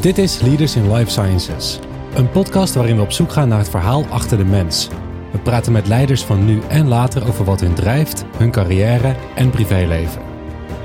[0.00, 1.78] Dit is Leaders in Life Sciences,
[2.14, 4.88] een podcast waarin we op zoek gaan naar het verhaal achter de mens.
[5.32, 9.50] We praten met leiders van nu en later over wat hun drijft, hun carrière en
[9.50, 10.22] privéleven.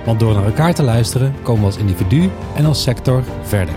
[0.06, 3.76] Want door naar elkaar te luisteren komen we als individu en als sector verder.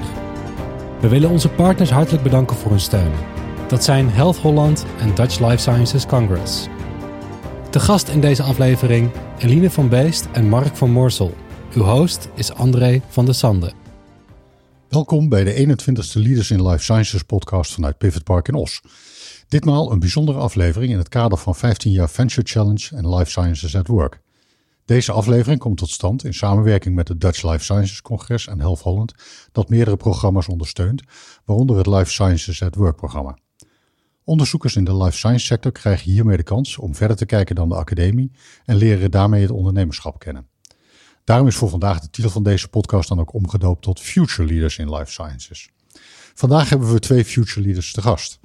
[1.00, 3.12] We willen onze partners hartelijk bedanken voor hun steun.
[3.68, 6.68] Dat zijn Health Holland en Dutch Life Sciences Congress.
[7.70, 11.34] De gast in deze aflevering Eline van Beest en Mark van Moorsel.
[11.74, 13.72] Uw host is André van der Sande.
[14.88, 18.80] Welkom bij de 21ste Leaders in Life Sciences podcast vanuit Pivot Park in Os.
[19.48, 23.77] Ditmaal een bijzondere aflevering in het kader van 15 jaar Venture Challenge en Life Sciences
[23.77, 24.20] at Work.
[24.84, 28.80] Deze aflevering komt tot stand in samenwerking met het Dutch Life Sciences Congres en Health
[28.80, 29.14] Holland,
[29.52, 31.02] dat meerdere programma's ondersteunt,
[31.44, 33.38] waaronder het Life Sciences at Work programma.
[34.24, 37.68] Onderzoekers in de life science sector krijgen hiermee de kans om verder te kijken dan
[37.68, 38.30] de academie
[38.64, 40.48] en leren daarmee het ondernemerschap kennen.
[41.26, 44.78] Daarom is voor vandaag de titel van deze podcast dan ook omgedoopt tot Future Leaders
[44.78, 45.70] in Life Sciences.
[46.34, 48.41] Vandaag hebben we twee Future Leaders te gast.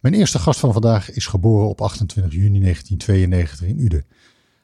[0.00, 4.06] Mijn eerste gast van vandaag is geboren op 28 juni 1992 in Uden.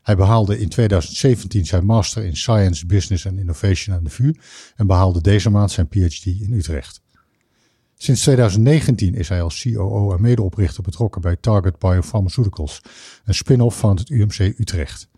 [0.03, 4.35] Hij behaalde in 2017 zijn master in Science, Business and Innovation aan de VU
[4.77, 7.03] en behaalde deze maand zijn PhD in Utrecht.
[7.97, 12.81] Sinds 2019 is hij als COO en medeoprichter betrokken bij Target Biopharmaceuticals,
[13.25, 15.09] een spin-off van het UMC Utrecht.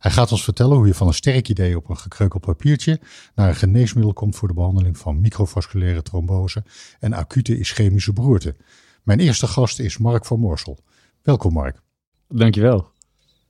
[0.00, 3.00] Hij gaat ons vertellen hoe je van een sterk idee op een gekreukeld papiertje
[3.34, 6.64] naar een geneesmiddel komt voor de behandeling van microvasculaire trombose
[6.98, 8.56] en acute ischemische beroerte.
[9.02, 10.78] Mijn eerste gast is Mark van Moorsel.
[11.22, 11.80] Welkom Mark.
[12.28, 12.90] Dankjewel.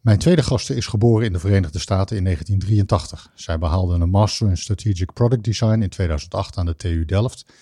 [0.00, 3.30] Mijn tweede gast is geboren in de Verenigde Staten in 1983.
[3.34, 7.52] Zij behaalde een Master in Strategic Product Design in 2008 aan de TU Delft.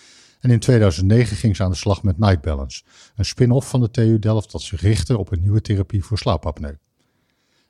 [0.41, 2.83] En in 2009 ging ze aan de slag met Night Balance,
[3.17, 6.75] een spin-off van de TU Delft dat zich richtte op een nieuwe therapie voor slaapapneu.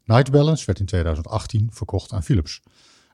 [0.09, 2.63] Night Balance werd in 2018 verkocht aan Philips.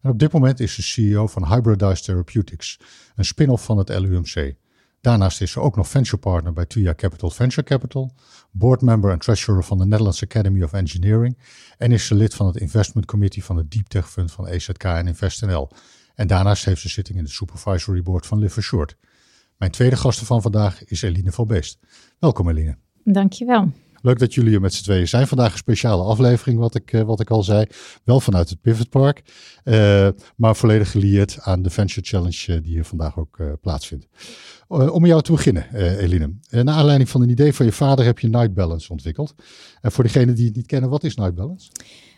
[0.00, 2.78] En op dit moment is ze CEO van Hybridized Therapeutics,
[3.14, 4.55] een spin-off van het LUMC.
[5.01, 8.14] Daarnaast is ze ook nog venture partner bij Tuya Capital Venture Capital,
[8.51, 11.39] boardmember en treasurer van de Netherlands Academy of Engineering
[11.79, 14.85] en is ze lid van het investment committee van het Deep Tech Fund van EZK
[14.85, 15.70] en InvestNL.
[16.14, 18.97] En daarnaast heeft ze zitting in de supervisory board van Live Assured.
[19.57, 21.79] Mijn tweede gast van vandaag is Eline van Beest.
[22.18, 22.77] Welkom Eline.
[23.05, 23.73] Dankjewel.
[24.05, 25.27] Leuk dat jullie er met z'n tweeën zijn.
[25.27, 27.67] Vandaag een speciale aflevering, wat ik, eh, wat ik al zei.
[28.05, 29.23] Wel vanuit het Pivot Park,
[29.65, 34.07] uh, maar volledig gelieerd aan de Venture Challenge uh, die hier vandaag ook plaatsvindt.
[34.69, 36.35] om met jou te beginnen, Eline.
[36.51, 39.35] naar aanleiding van een idee van je vader heb je Night Balance ontwikkeld.
[39.81, 41.71] En voor degenen die het niet kennen, wat is Night Balance?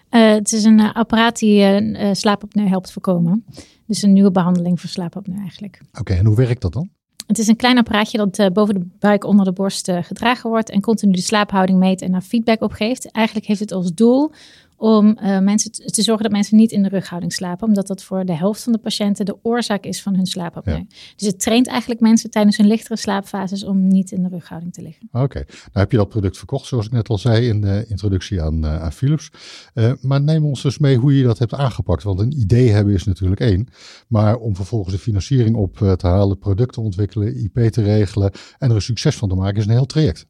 [0.08, 3.44] het is een apparaat die slaapapneu helpt voorkomen.
[3.86, 5.80] Dus een nieuwe behandeling voor slaapapneu eigenlijk.
[5.98, 6.90] Oké, en hoe werkt dat dan?
[7.26, 10.50] Het is een klein apparaatje dat uh, boven de buik onder de borst uh, gedragen
[10.50, 13.10] wordt en continu de slaaphouding meet en daar feedback op geeft.
[13.10, 14.32] Eigenlijk heeft het als doel
[14.76, 18.24] om uh, mensen te zorgen dat mensen niet in de rughouding slapen, omdat dat voor
[18.24, 20.76] de helft van de patiënten de oorzaak is van hun slaapapneu.
[20.76, 20.84] Ja.
[21.16, 24.82] Dus het traint eigenlijk mensen tijdens hun lichtere slaapfases om niet in de rughouding te
[24.82, 25.08] liggen.
[25.12, 28.42] Oké, nou heb je dat product verkocht, zoals ik net al zei in de introductie
[28.42, 29.30] aan, uh, aan Philips.
[29.74, 32.94] Uh, maar neem ons dus mee hoe je dat hebt aangepakt, want een idee hebben
[32.94, 33.68] is natuurlijk één,
[34.08, 38.74] maar om vervolgens de financiering op te halen, producten ontwikkelen, IP te regelen en er
[38.74, 40.26] een succes van te maken is een heel traject.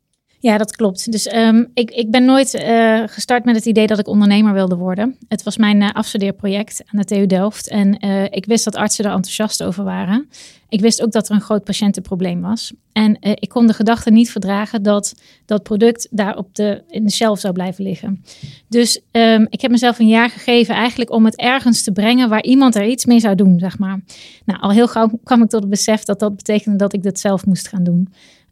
[0.47, 1.13] Ja, dat klopt.
[1.13, 4.77] Dus um, ik, ik ben nooit uh, gestart met het idee dat ik ondernemer wilde
[4.77, 5.17] worden.
[5.29, 7.69] Het was mijn uh, afstudeerproject aan de TU Delft.
[7.69, 10.29] En uh, ik wist dat artsen er enthousiast over waren.
[10.69, 12.73] Ik wist ook dat er een groot patiëntenprobleem was.
[12.93, 15.15] En ik kon de gedachte niet verdragen dat
[15.47, 18.25] dat product daar op de, in de shelf zou blijven liggen.
[18.69, 22.43] Dus um, ik heb mezelf een jaar gegeven eigenlijk om het ergens te brengen waar
[22.43, 24.01] iemand er iets mee zou doen, zeg maar.
[24.45, 27.19] Nou, al heel gauw kwam ik tot het besef dat dat betekende dat ik dat
[27.19, 28.09] zelf moest gaan doen.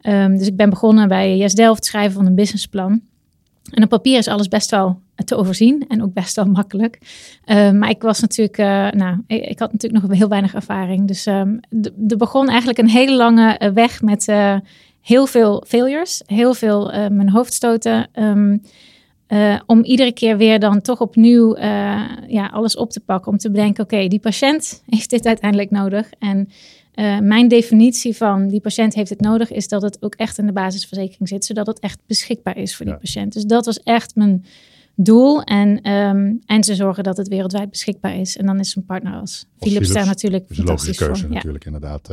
[0.07, 3.01] Um, dus ik ben begonnen bij Jes Delft, schrijven van een businessplan.
[3.71, 6.99] En op papier is alles best wel te overzien en ook best wel makkelijk.
[7.45, 11.07] Uh, maar ik was natuurlijk, uh, nou, ik, had natuurlijk nog heel weinig ervaring.
[11.07, 11.59] Dus um,
[12.07, 14.33] er begon eigenlijk een hele lange uh, weg met
[15.01, 18.07] heel veel failures, heel veel mijn hoofdstoten.
[18.13, 18.61] Um,
[19.65, 21.57] om iedere keer weer dan toch opnieuw
[22.27, 23.31] ja, alles op te pakken.
[23.31, 26.09] Om te bedenken, oké, die patiënt heeft dit uiteindelijk nodig.
[26.19, 26.49] En
[26.95, 30.45] uh, mijn definitie van die patiënt heeft het nodig, is dat het ook echt in
[30.45, 33.33] de basisverzekering zit, zodat het echt beschikbaar is voor die patiënt.
[33.33, 34.45] Dus dat was echt mijn
[34.95, 35.41] doel.
[35.41, 38.37] En, um, en ze zorgen dat het wereldwijd beschikbaar is.
[38.37, 41.33] En dan is een partner als Philips, daar natuurlijk is een logische keuze voor.
[41.33, 41.71] natuurlijk, ja.
[41.71, 42.09] inderdaad.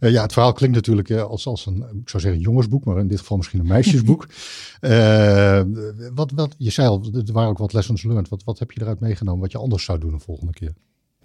[0.00, 2.98] Uh, ja, het verhaal klinkt natuurlijk uh, als, als een, ik zou zeggen, jongensboek, maar
[2.98, 4.26] in dit geval misschien een meisjesboek.
[6.14, 8.28] wat, wat, je zei al, er waren ook wat lessons learned.
[8.28, 10.72] Wat, wat heb je eruit meegenomen wat je anders zou doen de volgende keer?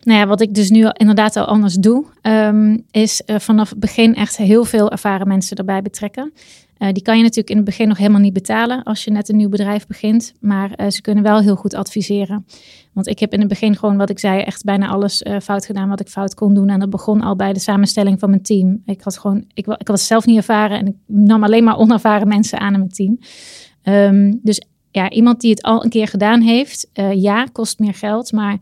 [0.03, 3.79] Nou ja, wat ik dus nu inderdaad al anders doe, um, is uh, vanaf het
[3.79, 6.33] begin echt heel veel ervaren mensen erbij betrekken.
[6.77, 9.29] Uh, die kan je natuurlijk in het begin nog helemaal niet betalen als je net
[9.29, 10.33] een nieuw bedrijf begint.
[10.39, 12.45] Maar uh, ze kunnen wel heel goed adviseren.
[12.93, 15.89] Want ik heb in het begin gewoon wat ik zei, echt bijna alles fout gedaan
[15.89, 16.69] wat ik fout kon doen.
[16.69, 18.81] En dat begon al bij de samenstelling van mijn team.
[18.85, 22.27] Ik had gewoon, ik, ik was zelf niet ervaren en ik nam alleen maar onervaren
[22.27, 23.19] mensen aan in mijn team.
[23.83, 24.61] Um, dus
[24.91, 28.31] ja, iemand die het al een keer gedaan heeft, ja, kost meer geld.
[28.31, 28.57] Maar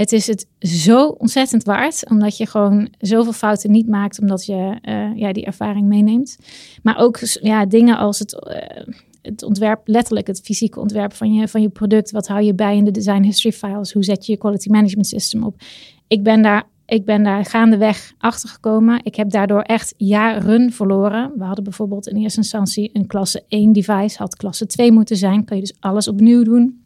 [0.00, 4.78] het is het zo ontzettend waard, omdat je gewoon zoveel fouten niet maakt, omdat je
[4.82, 6.38] uh, ja, die ervaring meeneemt.
[6.82, 11.48] Maar ook ja, dingen als het, uh, het ontwerp, letterlijk het fysieke ontwerp van je,
[11.48, 12.10] van je product.
[12.10, 13.92] Wat hou je bij in de design history files?
[13.92, 15.60] Hoe zet je je quality management system op?
[16.08, 19.00] Ik ben daar, ik ben daar gaandeweg achter gekomen.
[19.02, 21.32] Ik heb daardoor echt jaren verloren.
[21.36, 25.44] We hadden bijvoorbeeld in eerste instantie een klasse 1 device, had klasse 2 moeten zijn.
[25.44, 26.84] Kan je dus alles opnieuw doen.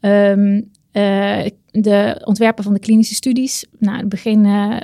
[0.00, 3.64] Um, uh, de ontwerpen van de klinische studies.
[3.78, 4.76] Nou, in het begin uh,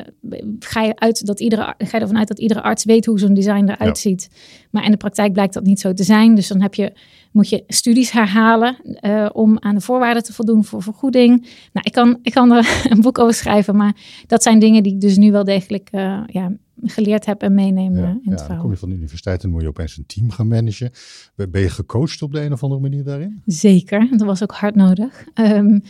[0.58, 3.35] ga, je uit dat iedere, ga je ervan uit dat iedere arts weet hoe zo'n
[3.35, 4.31] design eruit ziet.
[4.70, 6.35] Maar in de praktijk blijkt dat niet zo te zijn.
[6.35, 6.93] Dus dan heb je,
[7.37, 11.41] moet je studies herhalen uh, om aan de voorwaarden te voldoen voor vergoeding.
[11.73, 13.97] Nou, ik kan, ik kan er een boek over schrijven, maar
[14.27, 15.88] dat zijn dingen die ik dus nu wel degelijk
[16.27, 16.53] ja,
[16.83, 19.50] geleerd heb en meenemen ja, in het ja, Dan kom je van de universiteit en
[19.50, 20.91] moet je opeens een team gaan managen.
[21.35, 23.43] Ben je gecoacht op de een of andere manier daarin?
[23.47, 25.25] Zeker, dat was ook hard nodig.
[25.35, 25.83] Um,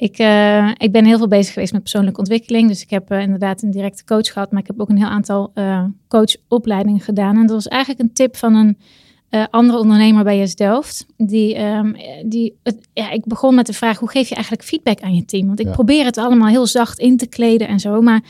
[0.00, 2.68] ik, uh, ik ben heel veel bezig geweest met persoonlijke ontwikkeling.
[2.68, 4.50] Dus ik heb uh, inderdaad een directe coach gehad.
[4.50, 7.36] Maar ik heb ook een heel aantal uh, coachopleidingen gedaan.
[7.36, 8.78] En dat was eigenlijk een tip van een
[9.50, 11.06] andere ondernemer bij Yes Delft.
[11.16, 15.00] Die, um, die, het, ja, ik begon met de vraag, hoe geef je eigenlijk feedback
[15.00, 15.46] aan je team?
[15.46, 15.72] Want ik ja.
[15.72, 18.00] probeer het allemaal heel zacht in te kleden en zo.
[18.00, 18.22] Maar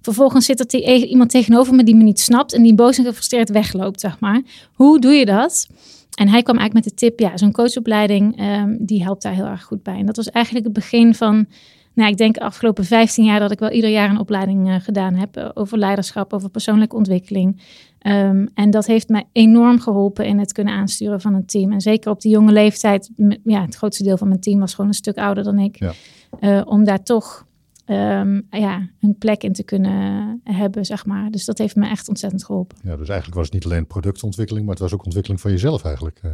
[0.00, 2.52] vervolgens zit er iemand tegenover me die me niet snapt.
[2.52, 4.42] En die boos en gefrustreerd wegloopt, zeg maar.
[4.72, 5.68] Hoe doe je dat?
[6.16, 9.44] En hij kwam eigenlijk met de tip, ja, zo'n coachopleiding, um, die helpt daar heel
[9.44, 9.98] erg goed bij.
[9.98, 11.46] En dat was eigenlijk het begin van,
[11.94, 14.74] nou, ik denk de afgelopen 15 jaar dat ik wel ieder jaar een opleiding uh,
[14.80, 17.60] gedaan heb uh, over leiderschap, over persoonlijke ontwikkeling.
[18.08, 21.72] Um, en dat heeft mij enorm geholpen in het kunnen aansturen van een team.
[21.72, 23.10] En zeker op die jonge leeftijd,
[23.44, 25.92] ja, het grootste deel van mijn team was gewoon een stuk ouder dan ik, ja.
[26.40, 27.46] uh, om daar toch
[27.86, 31.30] um, ja, een plek in te kunnen hebben, zeg maar.
[31.30, 32.76] Dus dat heeft me echt ontzettend geholpen.
[32.82, 35.84] Ja, dus eigenlijk was het niet alleen productontwikkeling, maar het was ook ontwikkeling van jezelf
[35.84, 36.20] eigenlijk.
[36.22, 36.30] Eh.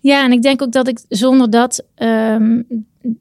[0.00, 2.66] Ja, en ik denk ook dat ik zonder dat, um,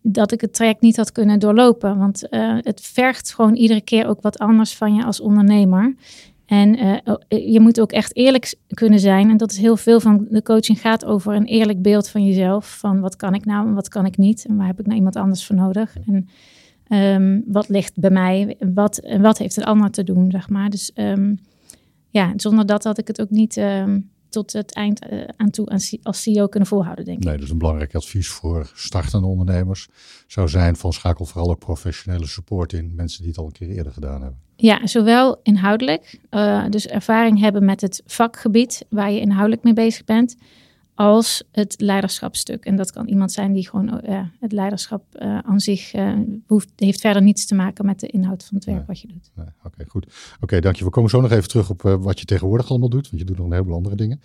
[0.02, 1.98] dat ik het traject niet had kunnen doorlopen.
[1.98, 5.96] Want uh, het vergt gewoon iedere keer ook wat anders van je als ondernemer.
[6.46, 6.98] En uh,
[7.54, 9.30] je moet ook echt eerlijk kunnen zijn.
[9.30, 12.78] En dat is heel veel van de coaching gaat over een eerlijk beeld van jezelf.
[12.78, 14.46] Van wat kan ik nou en wat kan ik niet?
[14.46, 15.96] En waar heb ik nou iemand anders voor nodig?
[16.08, 16.28] En
[16.90, 18.56] Um, wat ligt bij mij?
[18.74, 20.70] Wat, en wat heeft het ander te doen, zeg maar.
[20.70, 21.40] Dus um,
[22.10, 25.80] ja, zonder dat had ik het ook niet um, tot het eind uh, aan toe
[26.04, 27.24] als CEO kunnen volhouden, denk ik.
[27.24, 29.88] Nee, dus een belangrijk advies voor startende ondernemers
[30.28, 32.92] zou zijn van schakel vooral ook professionele support in.
[32.96, 34.40] Mensen die het al een keer eerder gedaan hebben.
[34.56, 40.04] Ja, zowel inhoudelijk, uh, dus ervaring hebben met het vakgebied waar je inhoudelijk mee bezig
[40.04, 40.36] bent
[40.96, 42.66] als het leiderschapstuk.
[42.66, 46.14] En dat kan iemand zijn die gewoon uh, het leiderschap uh, aan zich uh,
[46.48, 49.08] hoeft, heeft verder niets te maken met de inhoud van het werk nee, wat je
[49.08, 49.32] doet.
[49.36, 50.06] Nee, Oké, okay, goed.
[50.06, 50.84] Oké, okay, dank je.
[50.84, 53.38] We komen zo nog even terug op wat je tegenwoordig allemaal doet, want je doet
[53.38, 54.20] nog een heleboel andere dingen.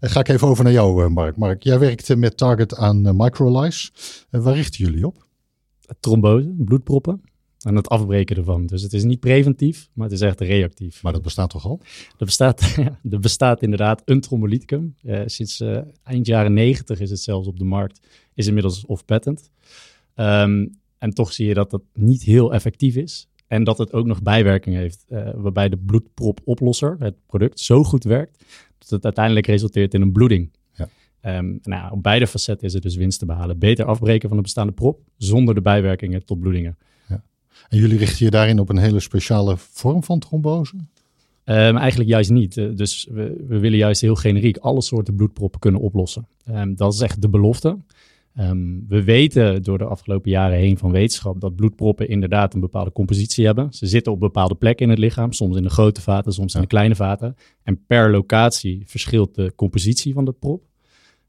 [0.00, 1.36] ga ik even over naar jou, Mark.
[1.36, 3.90] Mark, jij werkt met Target aan Microlize.
[4.30, 5.26] waar richten jullie op?
[6.00, 7.20] Trombose, bloedproppen
[7.60, 8.66] en het afbreken ervan.
[8.66, 11.02] Dus het is niet preventief, maar het is echt reactief.
[11.02, 11.80] Maar dat bestaat toch al?
[12.18, 12.76] Er bestaat,
[13.10, 14.94] er bestaat inderdaad een trombolyticum.
[15.02, 18.00] Uh, sinds uh, eind jaren negentig is het zelfs op de markt.
[18.34, 19.50] Is inmiddels off-patent.
[20.14, 23.28] Um, en toch zie je dat dat niet heel effectief is.
[23.46, 25.04] En dat het ook nog bijwerkingen heeft.
[25.08, 28.44] Uh, waarbij de bloedpropoplosser, het product, zo goed werkt...
[28.78, 30.50] dat het uiteindelijk resulteert in een bloeding.
[31.22, 33.58] Um, nou, op beide facetten is er dus winst te behalen.
[33.58, 35.00] Beter afbreken van de bestaande prop...
[35.16, 36.78] zonder de bijwerkingen tot bloedingen.
[37.70, 40.74] En jullie richten je daarin op een hele speciale vorm van trombose?
[41.44, 42.56] Um, eigenlijk juist niet.
[42.56, 46.26] Uh, dus we, we, willen juist heel generiek alle soorten bloedproppen kunnen oplossen.
[46.48, 47.78] Um, dat is echt de belofte.
[48.38, 52.92] Um, we weten door de afgelopen jaren heen van wetenschap dat bloedproppen inderdaad een bepaalde
[52.92, 53.72] compositie hebben.
[53.72, 56.60] Ze zitten op bepaalde plekken in het lichaam, soms in de grote vaten, soms in
[56.60, 57.36] de kleine vaten.
[57.62, 60.62] En per locatie verschilt de compositie van de prop.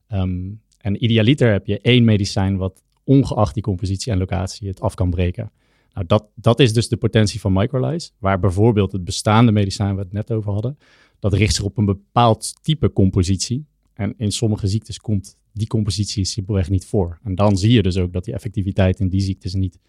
[0.08, 5.10] en idealiter heb je één medicijn wat ongeacht die compositie en locatie het af kan
[5.10, 5.52] breken.
[5.94, 9.98] Nou, dat, dat is dus de potentie van Microlize, waar bijvoorbeeld het bestaande medicijn waar
[9.98, 10.78] we het net over hadden,
[11.20, 13.66] dat richt zich op een bepaald type compositie.
[13.94, 17.20] En in sommige ziektes komt die compositie simpelweg niet voor.
[17.24, 19.80] En dan zie je dus ook dat die effectiviteit in die ziektes niet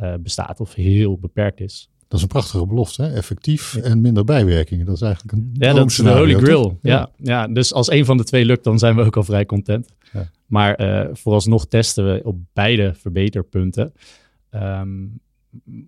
[0.00, 1.88] uh, bestaat of heel beperkt is.
[2.08, 3.12] Dat is een prachtige belofte, hè?
[3.12, 4.86] effectief en minder bijwerkingen.
[4.86, 6.78] Dat is eigenlijk een Ja, dat is de holy grail.
[6.82, 6.90] Ja.
[6.92, 7.10] ja.
[7.16, 9.94] Ja, dus als een van de twee lukt, dan zijn we ook al vrij content.
[10.12, 10.30] Ja.
[10.46, 13.92] Maar uh, vooralsnog testen we op beide verbeterpunten.
[14.50, 15.20] Um,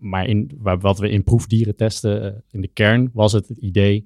[0.01, 4.05] maar in, wat we in proefdieren testen, eh, in de kern was het het idee,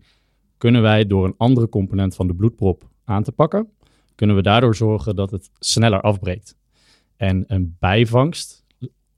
[0.56, 3.68] kunnen wij door een andere component van de bloedprop aan te pakken,
[4.14, 6.56] kunnen we daardoor zorgen dat het sneller afbreekt.
[7.16, 8.64] En een bijvangst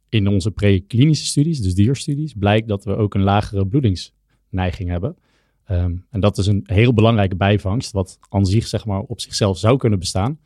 [0.08, 5.16] in onze preklinische studies, dus dierstudies, blijkt dat we ook een lagere bloedingsneiging hebben.
[5.64, 9.58] Ehm, en dat is een heel belangrijke bijvangst, wat aan zich zeg maar, op zichzelf
[9.58, 10.38] zou kunnen bestaan.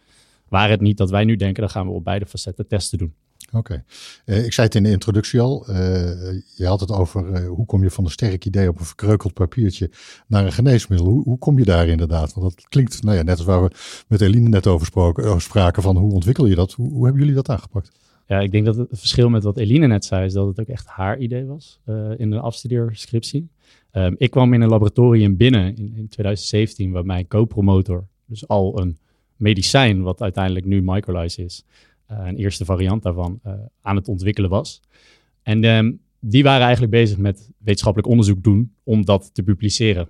[0.48, 3.14] Waar het niet dat wij nu denken, dan gaan we op beide facetten testen doen.
[3.52, 3.84] Oké.
[4.24, 5.66] Eh, ik zei het in de introductie al.
[5.70, 5.76] Uh,
[6.56, 9.34] je had het over uh, hoe kom je van een sterk idee op een verkreukeld
[9.34, 9.90] papiertje
[10.26, 11.06] naar een geneesmiddel.
[11.06, 12.34] Hoe, hoe kom je daar inderdaad?
[12.34, 13.70] Want dat klinkt, nou ja, net als waar we
[14.08, 16.72] met Eline net over, spraken, spraken van hoe ontwikkel je dat?
[16.72, 17.90] Hoe, hoe, hebben jullie dat aangepakt?
[18.26, 20.68] Ja, ik denk dat het verschil met wat Eline net zei, is dat het ook
[20.68, 21.80] echt haar idee was
[22.16, 23.48] in de afstudeerscriptie.
[23.92, 28.80] Um, ik kwam in een laboratorium binnen in, in 2017, waar mijn co-promotor, dus al
[28.80, 28.98] een
[29.36, 31.64] medicijn, wat uiteindelijk nu Microlize is,
[32.06, 34.80] een eerste variant daarvan, uh, aan het ontwikkelen was.
[35.42, 40.08] En um, die waren eigenlijk bezig met wetenschappelijk onderzoek doen om dat te publiceren.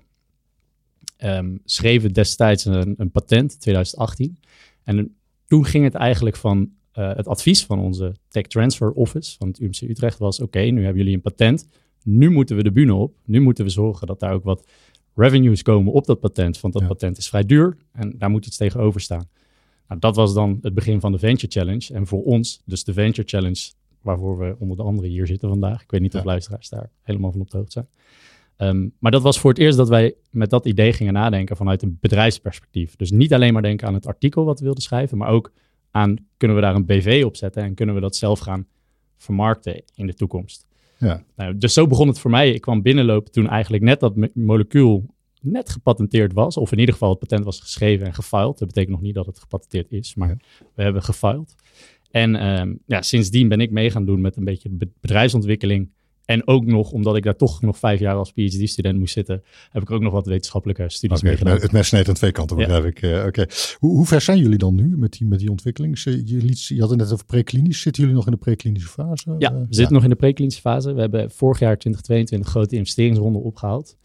[1.25, 4.39] Um, schreven destijds een, een patent, 2018.
[4.85, 9.49] En toen ging het eigenlijk van uh, het advies van onze Tech Transfer Office van
[9.49, 11.69] het UMC Utrecht was: oké, okay, nu hebben jullie een patent.
[12.03, 13.17] Nu moeten we de bühne op.
[13.25, 14.67] Nu moeten we zorgen dat daar ook wat
[15.15, 16.61] revenues komen op dat patent.
[16.61, 16.89] Want dat ja.
[16.89, 19.29] patent is vrij duur en daar moet iets tegenover staan.
[19.89, 21.95] Nou, dat was dan het begin van de Venture Challenge.
[21.95, 25.83] En voor ons, dus de Venture Challenge, waarvoor we onder de andere hier zitten vandaag.
[25.83, 26.19] Ik weet niet ja.
[26.19, 27.89] of luisteraars daar helemaal van op de hoogte zijn.
[28.59, 31.83] Um, maar dat was voor het eerst dat wij met dat idee gingen nadenken vanuit
[31.83, 32.97] een bedrijfsperspectief.
[32.97, 35.53] Dus niet alleen maar denken aan het artikel wat we wilden schrijven, maar ook
[35.91, 38.67] aan kunnen we daar een BV op zetten en kunnen we dat zelf gaan
[39.17, 40.67] vermarkten in de toekomst.
[40.99, 41.25] Ja.
[41.37, 42.53] Nou, dus zo begon het voor mij.
[42.53, 45.15] Ik kwam binnenlopen toen eigenlijk net dat molecuul
[45.47, 46.57] net gepatenteerd was.
[46.57, 48.59] Of in ieder geval het patent was geschreven en gefiled.
[48.59, 50.37] Dat betekent nog niet dat het gepatenteerd is, maar
[50.75, 51.55] we hebben gefiled.
[52.11, 55.91] En um, ja, sindsdien ben ik mee gaan doen met een beetje bedrijfsontwikkeling.
[56.27, 59.83] En ook nog, omdat ik daar toch nog vijf jaar als PhD-student moest zitten, heb
[59.83, 61.61] ik ook nog wat wetenschappelijke studies okay, meegedaan.
[61.61, 62.89] Het mes snijdt aan twee kanten, begrijp ja.
[62.89, 63.03] ik.
[63.03, 63.47] Uh, Oké.
[63.79, 66.03] Hoe, hoe, ver zijn jullie dan nu met die, met die ontwikkeling?
[66.03, 67.81] Je, liet, je had het net over preklinisch.
[67.81, 69.35] Zitten jullie nog in de preklinische fase?
[69.39, 70.93] Ja, we zitten nog in de preklinische fase.
[70.93, 73.97] We hebben vorig jaar 2022 grote investeringsronde opgehaald.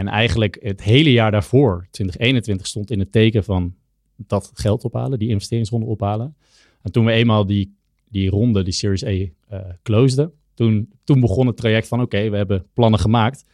[0.00, 3.74] En eigenlijk het hele jaar daarvoor, 2021, stond in het teken van
[4.16, 6.36] dat geld ophalen, die investeringsronde ophalen.
[6.82, 7.74] En toen we eenmaal die,
[8.08, 9.28] die ronde, die Series A, uh,
[9.82, 13.44] closeden, toen, toen begon het traject van oké, we hebben plannen gemaakt.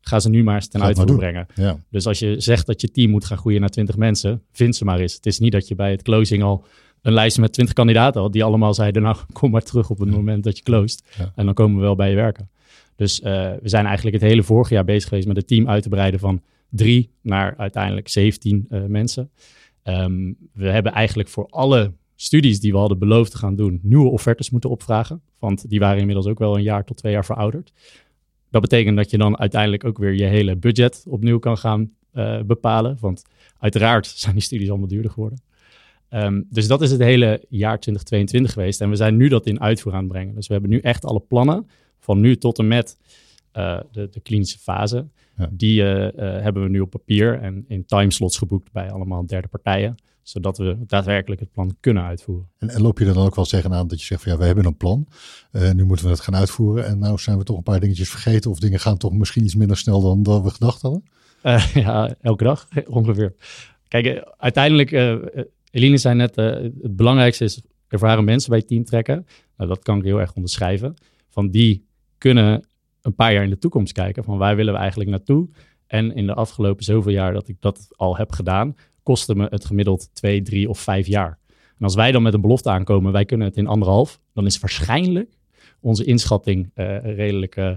[0.00, 1.46] Ga ze nu maar eens ten uitvoer brengen.
[1.54, 1.80] Ja.
[1.90, 4.84] Dus als je zegt dat je team moet gaan groeien naar 20 mensen, vind ze
[4.84, 5.14] maar eens.
[5.14, 6.64] Het is niet dat je bij het closing al
[7.02, 10.10] een lijst met 20 kandidaten had, die allemaal zeiden, nou kom maar terug op het
[10.10, 11.02] moment dat je closed.
[11.18, 11.32] Ja.
[11.34, 12.50] En dan komen we wel bij je werken.
[12.96, 13.26] Dus uh,
[13.62, 16.20] we zijn eigenlijk het hele vorige jaar bezig geweest met het team uit te breiden
[16.20, 19.30] van drie naar uiteindelijk 17 uh, mensen.
[19.84, 24.10] Um, we hebben eigenlijk voor alle studies die we hadden beloofd te gaan doen, nieuwe
[24.10, 25.20] offertes moeten opvragen.
[25.38, 27.72] Want die waren inmiddels ook wel een jaar tot twee jaar verouderd.
[28.50, 32.40] Dat betekent dat je dan uiteindelijk ook weer je hele budget opnieuw kan gaan uh,
[32.42, 32.96] bepalen.
[33.00, 33.24] Want
[33.58, 35.38] uiteraard zijn die studies allemaal duurder geworden.
[36.10, 38.80] Um, dus dat is het hele jaar 2022 geweest.
[38.80, 40.34] En we zijn nu dat in uitvoer aan het brengen.
[40.34, 41.66] Dus we hebben nu echt alle plannen
[42.06, 42.98] van nu tot en met
[43.54, 45.06] uh, de, de, klinische fase.
[45.36, 45.48] Ja.
[45.52, 49.48] Die uh, uh, hebben we nu op papier en in timeslots geboekt bij allemaal derde
[49.48, 49.94] partijen.
[50.22, 52.48] Zodat we daadwerkelijk het plan kunnen uitvoeren.
[52.58, 54.38] En, en loop je er dan ook wel tegen aan dat je zegt van ja,
[54.38, 55.06] we hebben een plan.
[55.74, 56.86] nu moeten we het gaan uitvoeren.
[56.86, 58.50] En nou zijn we toch een paar dingetjes vergeten.
[58.50, 61.04] Of dingen gaan toch misschien iets minder snel dan, dan we gedacht hadden?
[61.84, 63.34] ja, elke dag ongeveer.
[63.88, 64.90] Kijk, uiteindelijk,
[65.70, 69.26] Eline zei net, het belangrijkste is ervaren mensen bij het team trekken.
[69.56, 70.94] Nou, dat kan ik heel erg onderschrijven.
[71.28, 71.86] Van die
[72.18, 72.68] kunnen
[73.02, 75.48] een paar jaar in de toekomst kijken van waar willen we eigenlijk naartoe.
[75.86, 79.64] En in de afgelopen zoveel jaar dat ik dat al heb gedaan, kostte me het
[79.64, 81.38] gemiddeld twee, drie of vijf jaar.
[81.48, 84.58] En als wij dan met een belofte aankomen, wij kunnen het in anderhalf, dan is
[84.58, 85.38] waarschijnlijk
[85.80, 87.72] onze inschatting uh, redelijk uh,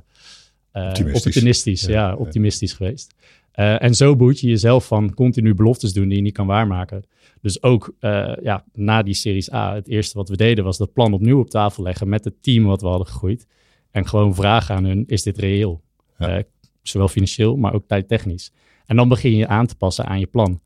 [0.74, 2.78] optimistisch, optimistisch, ja, ja, optimistisch ja.
[2.78, 3.14] geweest.
[3.56, 7.04] Uh, en zo boet je jezelf van continu beloftes doen die je niet kan waarmaken.
[7.42, 7.94] Dus ook
[8.42, 11.50] ja, na die Series A, het eerste wat we deden was dat plan opnieuw op
[11.50, 13.48] tafel leggen met het team wat we hadden gegroeid.
[13.92, 15.82] En gewoon vragen aan hun, is dit reëel?
[16.18, 16.38] Ja.
[16.38, 16.44] Uh,
[16.82, 18.52] zowel financieel, maar ook tijdtechnisch.
[18.86, 20.62] En dan begin je aan te passen aan je plan.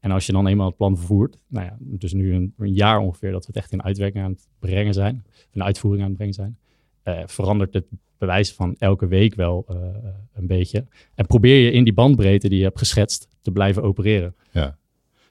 [0.00, 2.98] En als je dan eenmaal het plan vervoert, nou ja, dus nu een, een jaar
[2.98, 6.16] ongeveer dat we het echt in uitwerking aan het brengen zijn, in uitvoering aan het
[6.16, 6.58] brengen zijn,
[7.04, 7.86] uh, verandert het
[8.18, 9.76] bewijs van elke week wel uh,
[10.34, 10.86] een beetje.
[11.14, 14.34] En probeer je in die bandbreedte die je hebt geschetst te blijven opereren.
[14.50, 14.78] Ja.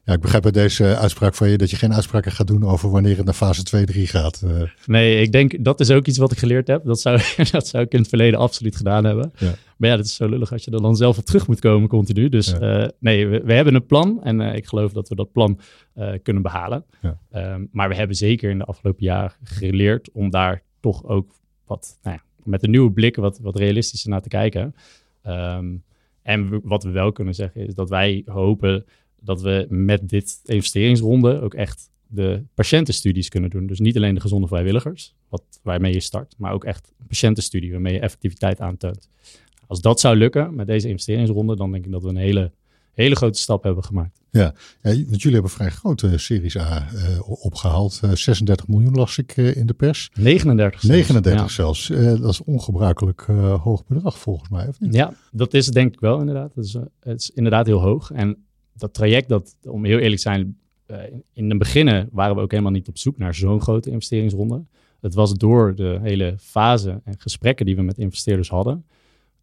[0.08, 2.90] Ja, ik begrijp bij deze uitspraak van je dat je geen uitspraken gaat doen over
[2.90, 4.42] wanneer het naar fase 2, 3 gaat.
[4.46, 4.62] Uh.
[4.86, 6.86] Nee, ik denk dat is ook iets wat ik geleerd heb.
[6.86, 7.20] Dat zou,
[7.52, 9.32] dat zou ik in het verleden absoluut gedaan hebben.
[9.38, 9.54] Ja.
[9.78, 11.90] Maar ja, dat is zo lullig als je er dan zelf op terug moet komen
[11.90, 12.30] continu.
[12.30, 12.84] Dus ja.
[12.84, 15.60] uh, nee, we, we, hebben een plan en uh, ik geloof dat we dat plan
[16.24, 16.86] kunnen behalen.
[17.02, 17.54] Ja.
[17.54, 21.32] Um, maar we hebben zeker in de afgelopen jaren geleerd om daar toch ook
[21.66, 24.76] wat, nou ja, met een nieuwe blik wat, wat realistischer naar te kijken.
[25.28, 25.84] Um,
[26.22, 28.86] en wat we wel kunnen zeggen is dat wij hopen
[29.28, 33.68] dat we met dit investeringsronde ook echt de patiëntenstudies kunnen doen.
[33.68, 37.72] Dus niet alleen de gezonde vrijwilligers, wat, waarmee je start, maar ook echt een patiëntenstudie
[37.72, 39.10] waarmee je effectiviteit aantoont.
[39.68, 42.52] Als dat zou lukken met deze investeringsronde, dan denk ik dat we een hele,
[42.94, 44.20] hele grote stap hebben gemaakt.
[44.32, 48.02] Ja, ja want jullie hebben vrij grote Series A uh, opgehaald.
[48.06, 50.10] Uh, 36 miljoen las ik uh, in de pers.
[50.14, 50.96] 39 zelfs.
[50.96, 51.48] 39 ja.
[51.48, 51.88] zelfs.
[52.22, 53.22] dat is ongebruikelijk
[53.62, 54.94] hoog bedrag volgens mij, of niet?
[54.94, 56.56] Ja, dat is denk ik wel inderdaad.
[56.56, 58.12] Het is, het is inderdaad heel hoog.
[58.12, 58.47] En
[58.78, 60.58] dat traject, dat, om heel eerlijk te zijn,
[60.88, 64.64] in, in het begin waren we ook helemaal niet op zoek naar zo'n grote investeringsronde.
[65.00, 68.86] Het was door de hele fase en gesprekken die we met investeerders hadden,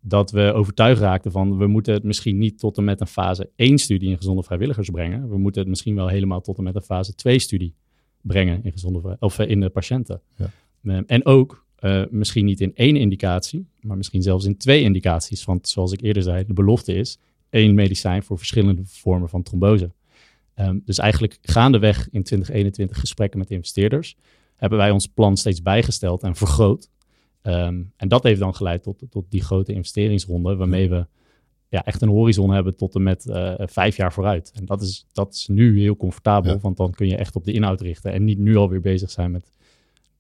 [0.01, 3.51] dat we overtuigd raakten van we moeten het misschien niet tot en met een fase
[3.57, 5.29] 1 studie in gezonde vrijwilligers brengen.
[5.29, 7.75] We moeten het misschien wel helemaal tot en met een fase 2 studie
[8.21, 10.21] brengen in, gezonde, of in de patiënten.
[10.37, 10.51] Ja.
[10.85, 15.45] Ehm, en ook uh, misschien niet in één indicatie, maar misschien zelfs in twee indicaties.
[15.45, 17.19] Want zoals ik eerder zei, de belofte is
[17.55, 19.91] één medicijn voor verschillende vormen van trombose.
[20.57, 24.17] Um, dus eigenlijk gaandeweg in 2021 gesprekken met investeerders
[24.57, 26.91] hebben wij ons plan steeds bijgesteld en vergroot.
[27.43, 31.07] Um, en dat heeft dan geleid tot, tot die grote investeringsronde, waarmee we
[31.69, 34.53] ja, echt een horizon hebben tot en met uh, vijf jaar vooruit.
[34.55, 37.53] En dat is, dat is nu heel comfortabel, want dan kun je echt op de
[37.53, 39.53] inhoud richten en niet nu alweer bezig zijn met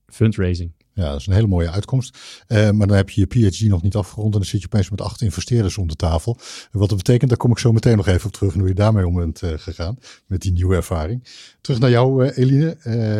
[0.06, 0.72] fundraising.
[0.94, 2.18] Ja, dat is een hele mooie uitkomst.
[2.48, 4.90] Uh, maar dan heb je je PhD nog niet afgerond en dan zit je opeens
[4.90, 6.38] met acht investeerders om de tafel.
[6.72, 8.74] Wat dat betekent, daar kom ik zo meteen nog even op terug en hoe je
[8.74, 11.24] daarmee om bent uh, gegaan met die nieuwe ervaring.
[11.60, 12.76] Terug naar jou, uh, Eline.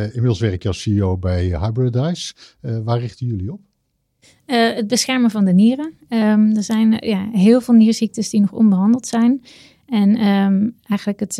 [0.06, 2.34] inmiddels werk je als CEO bij Hybridize.
[2.60, 3.60] waar richten jullie op?
[4.46, 5.92] het beschermen van de nieren.
[6.08, 9.44] Um, er zijn ja, heel veel nierziektes die nog onbehandeld zijn.
[9.86, 11.38] En um, eigenlijk het,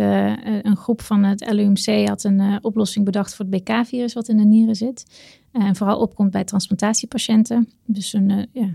[0.62, 4.44] een groep van het LUMC had een oplossing bedacht voor het BK-virus wat in de
[4.44, 5.04] nieren zit.
[5.54, 7.68] Uh, en vooral opkomt bij transplantatiepatiënten.
[7.84, 8.68] Dus een, ja,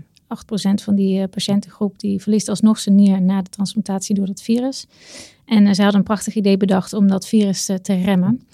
[0.70, 4.86] 8% van die patiëntengroep die verliest alsnog zijn nier na de transplantatie door dat virus.
[5.44, 8.46] En ze hadden een prachtig idee bedacht om dat virus te remmen.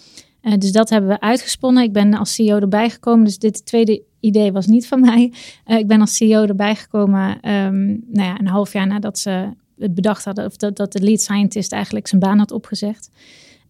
[0.59, 1.83] dus dat hebben we uitgesponnen.
[1.83, 3.25] Ik ben als CEO erbij gekomen.
[3.25, 5.33] Dus dit tweede idee was niet van mij.
[5.67, 9.95] ik ben als CEO erbij gekomen um, nou ja, een half jaar nadat ze het
[9.95, 13.11] bedacht hadden, of dat, dat de lead scientist eigenlijk zijn baan had opgezegd,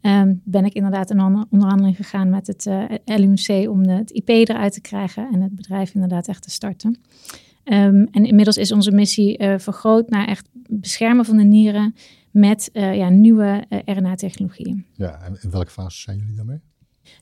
[0.06, 4.10] um, ben ik inderdaad in onderhandeling gegaan met het uh, eh, LUMC om de, het
[4.10, 6.98] IP eruit te krijgen en het bedrijf inderdaad echt te starten.
[7.64, 11.94] Um, en inmiddels is onze missie uh, vergroot naar echt beschermen van de nieren
[12.30, 14.84] met uh, ja, nieuwe RNA-technologieën.
[14.92, 16.60] Ja, en in welke fase zijn jullie daarmee?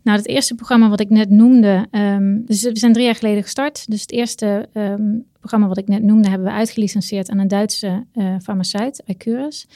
[0.03, 3.43] Nou, het eerste programma wat ik net noemde, um, dus we zijn drie jaar geleden
[3.43, 3.91] gestart.
[3.91, 8.07] Dus het eerste um, programma wat ik net noemde, hebben we uitgelicenseerd aan een Duitse
[8.15, 9.67] uh, farmaceut, Icurus.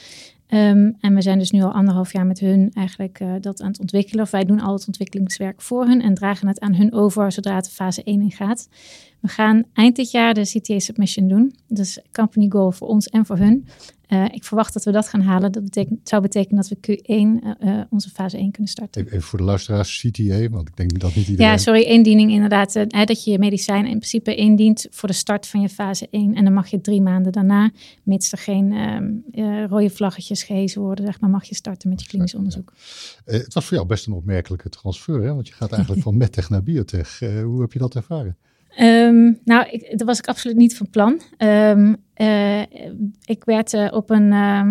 [0.53, 3.71] Um, en we zijn dus nu al anderhalf jaar met hun eigenlijk uh, dat aan
[3.71, 4.23] het ontwikkelen.
[4.23, 7.55] Of wij doen al het ontwikkelingswerk voor hun en dragen het aan hun over zodra
[7.55, 8.69] het fase 1 ingaat.
[9.19, 11.55] We gaan eind dit jaar de CTA submission doen.
[11.67, 13.67] Dus company goal voor ons en voor hun.
[14.09, 15.51] Uh, ik verwacht dat we dat gaan halen.
[15.51, 19.05] Dat betekent, zou betekenen dat we Q1 uh, uh, onze fase 1 kunnen starten.
[19.05, 21.51] Even voor de luisteraars, CTA, want ik denk dat niet iedereen...
[21.51, 22.75] Ja, sorry, indiening inderdaad.
[22.75, 26.35] Uh, dat je je medicijn in principe indient voor de start van je fase 1.
[26.35, 27.71] En dan mag je drie maanden daarna,
[28.03, 28.71] mits er geen
[29.31, 32.73] uh, rode vlaggetjes gehezen worden, zeg maar, mag je starten met je klinisch onderzoek.
[33.25, 33.33] Ja.
[33.33, 35.33] het was voor jou best een opmerkelijke transfer, hè?
[35.33, 37.19] want je gaat eigenlijk van medtech naar biotech.
[37.19, 38.37] hoe heb je dat ervaren?
[38.77, 41.21] Um, nou, ik, dat was ik absoluut niet van plan.
[41.37, 42.61] Um, uh,
[43.25, 44.61] ik werd op een, uh,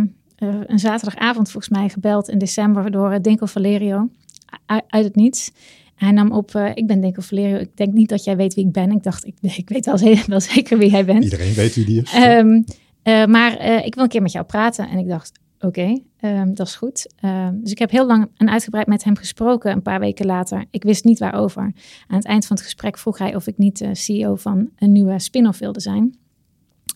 [0.66, 4.08] een zaterdagavond volgens mij gebeld in december door Dinko Valerio
[4.66, 5.52] uit het niets.
[5.94, 8.72] Hij nam op, ik ben Dinko Valerio, ik denk niet dat jij weet wie ik
[8.72, 8.90] ben.
[8.90, 11.24] Ik dacht, ik, ik weet wel, wel, zeker wie hij bent.
[11.24, 12.14] Iedereen weet wie die is.
[12.14, 12.64] Um,
[13.30, 14.88] maar ik wil een keer met jou praten.
[14.88, 16.04] En ik dacht, Oké, okay,
[16.40, 17.06] um, dat is goed.
[17.24, 20.64] Um, dus ik heb heel lang en uitgebreid met hem gesproken een paar weken later.
[20.70, 21.62] Ik wist niet waarover.
[22.06, 24.92] Aan het eind van het gesprek vroeg hij of ik niet uh, CEO van een
[24.92, 26.16] nieuwe spin-off wilde zijn.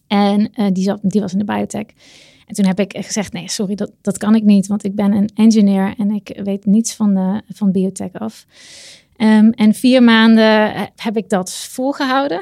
[0.06, 1.86] En uh, die, zat, die was in de biotech.
[2.46, 4.66] En toen heb ik gezegd, nee, sorry, dat, dat kan ik niet.
[4.66, 8.46] Want ik ben een engineer en ik weet niets van, de, van biotech af.
[9.16, 12.40] Um, en vier maanden eh, heb ik dat volgehouden.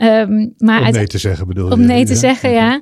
[0.00, 1.72] um, maar om nee te zeggen bedoel je?
[1.72, 2.18] Om nee te ja?
[2.18, 2.80] zeggen, ja.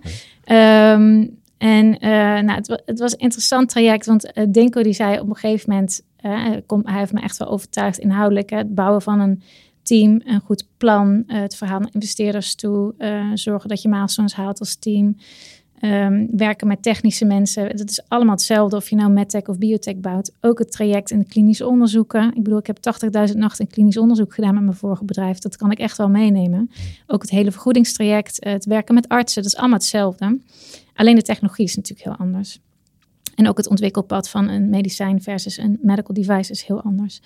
[0.92, 2.00] Um, en uh,
[2.40, 5.70] nou, het, het, was een interessant traject, want uh, Dinko die zei op een gegeven
[5.70, 9.42] moment, uh, kom, hij heeft me echt wel overtuigd inhoudelijk, hè, het bouwen van een
[9.83, 12.94] team, een goed plan, het verhaal naar investeerders toe,
[13.35, 15.16] zorgen dat je milestones haalt als team,
[15.81, 17.77] um, werken met technische mensen.
[17.77, 20.33] Dat is allemaal hetzelfde of je nou medtech of biotech bouwt.
[20.41, 22.29] Ook het traject in de klinische onderzoeken.
[22.35, 22.79] Ik bedoel, ik heb
[23.31, 25.39] 80.000 nachten in klinisch onderzoek gedaan met mijn vorige bedrijf.
[25.39, 26.71] Dat kan ik echt wel meenemen.
[27.07, 30.39] Ook het hele vergoedingstraject, het werken met artsen, dat is allemaal hetzelfde.
[30.95, 32.61] Alleen de technologie is natuurlijk heel anders.
[33.35, 37.21] En ook het ontwikkelpad van een medicijn versus een medical device is heel anders.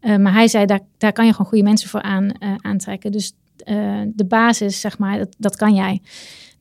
[0.00, 3.12] Uh, maar hij zei, daar, daar kan je gewoon goede mensen voor aan, uh, aantrekken.
[3.12, 3.32] Dus
[4.06, 6.00] de basis, zeg maar, dat, dat kan jij.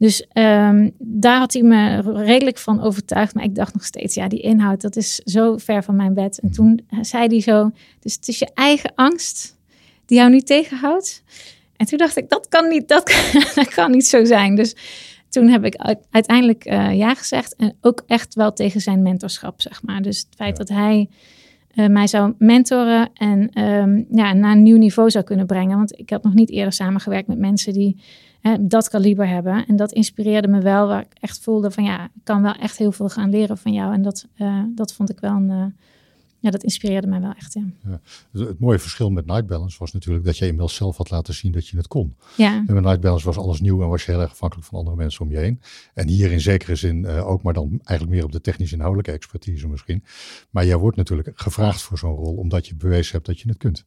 [0.01, 3.33] Dus ehm, daar had hij me redelijk van overtuigd.
[3.33, 6.39] Maar ik dacht nog steeds, ja, die inhoud, dat is zo ver van mijn bed.
[6.39, 6.55] En mhm.
[6.55, 9.57] toen zei hij zo, dus het is je eigen angst
[10.05, 11.23] die jou niet tegenhoudt.
[11.77, 14.55] En toen dacht ik, dat kan niet, dat kan, dat kan niet zo zijn.
[14.55, 14.75] Dus
[15.29, 15.75] toen heb ik
[16.11, 17.55] uiteindelijk uh, ja gezegd.
[17.55, 20.01] En ook echt wel tegen zijn mentorschap, zeg maar.
[20.01, 21.09] Dus het feit dat hij
[21.75, 25.77] uh, mij zou mentoren en um, ja, naar een nieuw niveau zou kunnen brengen.
[25.77, 28.01] Want ik had nog niet eerder samengewerkt met mensen die
[28.59, 29.65] dat kaliber hebben.
[29.67, 32.77] En dat inspireerde me wel, waar ik echt voelde van ja, ik kan wel echt
[32.77, 33.93] heel veel gaan leren van jou.
[33.93, 35.65] En dat, uh, dat vond ik wel een, uh,
[36.41, 37.53] ja, dat inspireerde mij wel echt.
[37.53, 37.63] Ja.
[37.83, 37.99] ja.
[38.45, 41.51] Het mooie verschil met Night Balance was natuurlijk dat je inmiddels zelf had laten zien
[41.51, 42.15] dat je het kon.
[42.37, 42.63] Ja.
[42.67, 44.95] En met Night Balance was alles nieuw en was je heel erg afhankelijk van andere
[44.95, 45.61] mensen om je heen.
[45.93, 49.11] En hier in zekere zin uh, ook, maar dan eigenlijk meer op de technisch inhoudelijke
[49.11, 50.03] expertise misschien.
[50.49, 53.57] Maar jij wordt natuurlijk gevraagd voor zo'n rol omdat je bewezen hebt dat je het
[53.57, 53.85] kunt.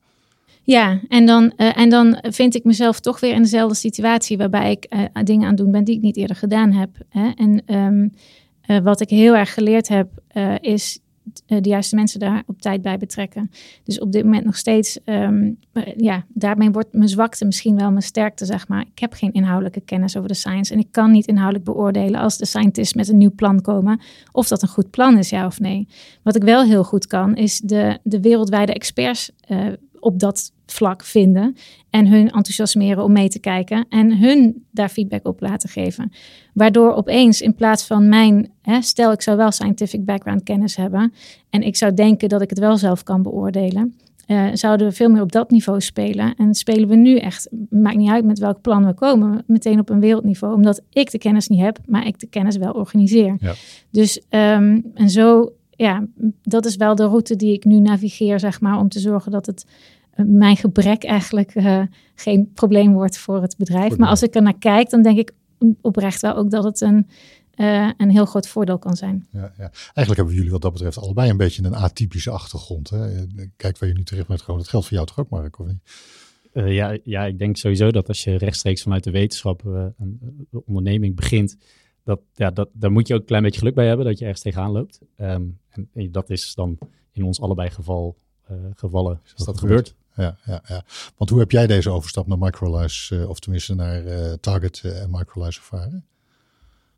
[0.62, 4.70] Ja, en dan, uh, en dan vind ik mezelf toch weer in dezelfde situatie waarbij
[4.70, 6.90] ik uh, dingen aan doen ben die ik niet eerder gedaan heb.
[7.08, 7.30] Hè?
[7.30, 8.12] En um,
[8.66, 10.08] uh, wat ik heel erg geleerd heb,
[10.60, 10.98] is
[11.46, 13.50] de juiste mensen daar op tijd bij betrekken.
[13.84, 15.58] Dus op dit moment nog steeds, um,
[15.96, 18.80] ja, daarmee wordt mijn zwakte misschien wel mijn sterkte, zeg maar.
[18.80, 22.38] Ik heb geen inhoudelijke kennis over de science en ik kan niet inhoudelijk beoordelen als
[22.38, 24.00] de scientists met een nieuw plan komen,
[24.32, 25.88] of dat een goed plan is, ja of nee.
[26.22, 29.30] Wat ik wel heel goed kan, is de, de wereldwijde experts
[30.04, 31.56] op dat vlak vinden
[31.90, 36.12] en hun enthousiasmeren om mee te kijken en hun daar feedback op laten geven.
[36.52, 41.12] Waardoor opeens in plaats van mijn, hè, stel ik zou wel scientific background kennis hebben
[41.50, 43.94] en ik zou denken dat ik het wel zelf kan beoordelen,
[44.26, 46.34] uh, zouden we veel meer op dat niveau spelen.
[46.36, 49.90] En spelen we nu echt, maakt niet uit met welk plan we komen, meteen op
[49.90, 53.36] een wereldniveau, omdat ik de kennis niet heb, maar ik de kennis wel organiseer.
[53.40, 53.54] Ja.
[53.90, 56.06] Dus um, en zo ja,
[56.42, 59.46] dat is wel de route die ik nu navigeer, zeg maar, om te zorgen dat
[59.46, 59.66] het
[60.16, 61.82] mijn gebrek eigenlijk uh,
[62.14, 63.96] geen probleem wordt voor het bedrijf.
[63.96, 65.32] Maar als ik er naar kijk, dan denk ik
[65.80, 67.06] oprecht wel ook dat het een,
[67.56, 69.26] uh, een heel groot voordeel kan zijn.
[69.30, 69.70] Ja, ja.
[69.70, 72.90] Eigenlijk hebben jullie wat dat betreft allebei een beetje een atypische achtergrond.
[72.90, 73.26] Hè?
[73.56, 74.60] Kijk waar je nu terecht bent gewoon.
[74.60, 75.82] Dat geldt voor jou toch ook, Mark, of niet?
[76.52, 80.46] Uh, ja, ja, ik denk sowieso dat als je rechtstreeks vanuit de wetenschap uh, een
[80.66, 81.56] onderneming begint,
[82.04, 84.24] dat, ja, dat, daar moet je ook een klein beetje geluk bij hebben dat je
[84.24, 85.00] ergens tegenaan loopt.
[85.16, 86.78] Um, en, dat is dan
[87.12, 88.16] in ons allebei geval,
[88.50, 89.94] uh, gevallen is dat, dat gebeurd.
[90.16, 90.84] Ja, ja, ja.
[91.16, 95.10] Want hoe heb jij deze overstap naar Microlize, uh, of tenminste naar uh, Target en
[95.10, 96.04] Microlize ervaren?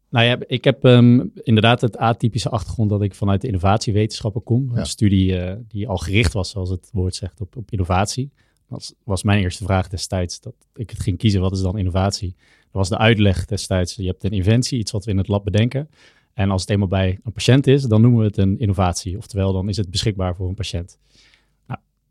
[0.09, 4.71] Nou ja, ik heb um, inderdaad het atypische achtergrond dat ik vanuit de innovatiewetenschappen kom.
[4.73, 4.79] Ja.
[4.79, 8.31] Een studie die al gericht was, zoals het woord zegt, op, op innovatie.
[8.69, 12.37] Dat was mijn eerste vraag destijds, dat ik het ging kiezen, wat is dan innovatie?
[12.77, 13.95] was de uitleg destijds.
[13.95, 15.89] Je hebt een inventie, iets wat we in het lab bedenken.
[16.35, 19.17] En als het eenmaal bij een patiënt is, dan noemen we het een innovatie.
[19.17, 20.99] Oftewel, dan is het beschikbaar voor een patiënt.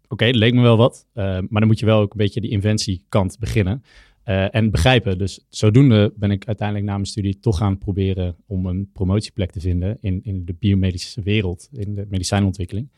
[0.08, 1.08] Oké, leek me wel wat.
[1.14, 3.84] Uh, maar dan moet je wel ook een beetje die inventiekant beginnen.
[4.26, 5.18] Uh, en begrijpen.
[5.18, 9.60] Dus zodoende ben ik uiteindelijk na mijn studie toch gaan proberen om een promotieplek te
[9.60, 12.90] vinden in, in de biomedische wereld, in de medicijnontwikkeling.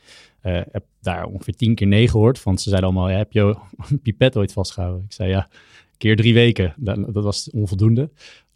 [0.43, 3.41] Uh, heb daar ongeveer tien keer nee gehoord, want ze zeiden allemaal, ja, heb je
[3.89, 5.04] een pipet ooit vastgehouden?
[5.06, 5.50] Ik zei ja,
[5.98, 6.74] keer drie weken.
[6.78, 8.10] Dat was onvoldoende.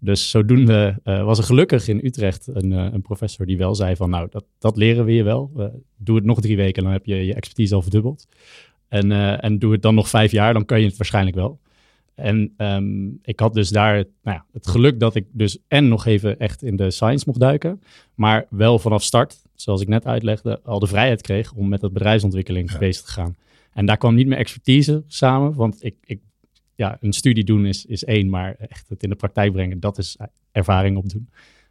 [0.03, 3.95] Dus zodoende uh, was er gelukkig in Utrecht een, uh, een, professor die wel zei
[3.95, 5.51] van nou, dat, dat leren we je wel.
[5.57, 5.65] Uh,
[5.97, 8.27] doe het nog drie weken, dan heb je je expertise al verdubbeld.
[8.87, 9.11] En,
[9.41, 11.59] en doe het dan nog vijf jaar, dan kan je het waarschijnlijk wel.
[12.15, 16.05] En um, ik had dus daar nou ja, het geluk dat ik dus en nog
[16.05, 17.81] even echt in de science mocht duiken,
[18.15, 21.93] maar wel vanaf start, zoals ik net uitlegde, al de vrijheid kreeg om met dat
[21.93, 22.77] bedrijfsontwikkeling ja.
[22.77, 23.35] bezig te gaan.
[23.73, 26.19] En daar kwam niet meer expertise samen, want ik, ik
[26.81, 29.97] ja, een studie doen is, is één, maar echt het in de praktijk brengen, dat
[29.97, 30.17] is
[30.51, 31.29] ervaring opdoen.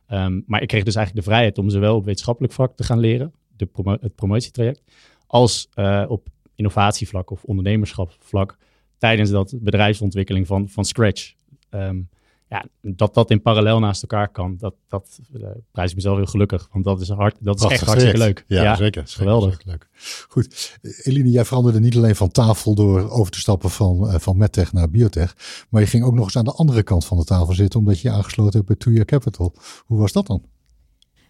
[0.08, 2.98] Um, maar ik kreeg dus eigenlijk de vrijheid om zowel op wetenschappelijk vlak te gaan
[2.98, 4.82] leren, de promo het promotietraject,
[5.26, 8.56] als uh, op innovatievlak of ondernemerschapsvlak
[8.98, 11.34] tijdens dat bedrijfsontwikkeling van, van scratch.
[11.70, 12.08] Um,
[12.50, 16.26] ja, dat dat in parallel naast elkaar kan, dat, dat uh, prijs ik mezelf heel
[16.26, 16.68] gelukkig.
[16.72, 18.44] Want dat is, hard, dat is echt hartstikke leuk.
[18.46, 19.02] Ja, ja zeker.
[19.06, 19.50] Geweldig.
[19.50, 19.88] Zeker, leuk.
[20.28, 20.78] Goed.
[21.02, 24.72] Eline, jij veranderde niet alleen van tafel door over te stappen van, uh, van medtech
[24.72, 25.36] naar biotech.
[25.68, 28.00] Maar je ging ook nog eens aan de andere kant van de tafel zitten, omdat
[28.00, 29.54] je je aangesloten hebt bij Two Year Capital.
[29.86, 30.42] Hoe was dat dan?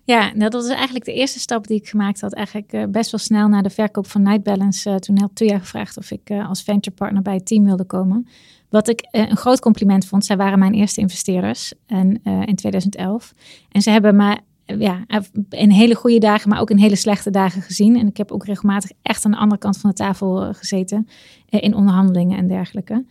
[0.04, 2.34] Ja, nou, dat was eigenlijk de eerste stap die ik gemaakt had.
[2.34, 4.90] Eigenlijk uh, best wel snel na de verkoop van Night Balance.
[4.90, 7.84] Uh, toen had Tuya gevraagd of ik uh, als venture partner bij het team wilde
[7.84, 8.28] komen.
[8.70, 10.24] Wat ik een groot compliment vond.
[10.24, 13.34] Zij waren mijn eerste investeerders en, in 2011.
[13.70, 14.38] En ze hebben me
[14.78, 15.04] ja,
[15.50, 17.98] in hele goede dagen, maar ook in hele slechte dagen gezien.
[17.98, 21.08] En ik heb ook regelmatig echt aan de andere kant van de tafel gezeten.
[21.48, 23.04] in onderhandelingen en dergelijke.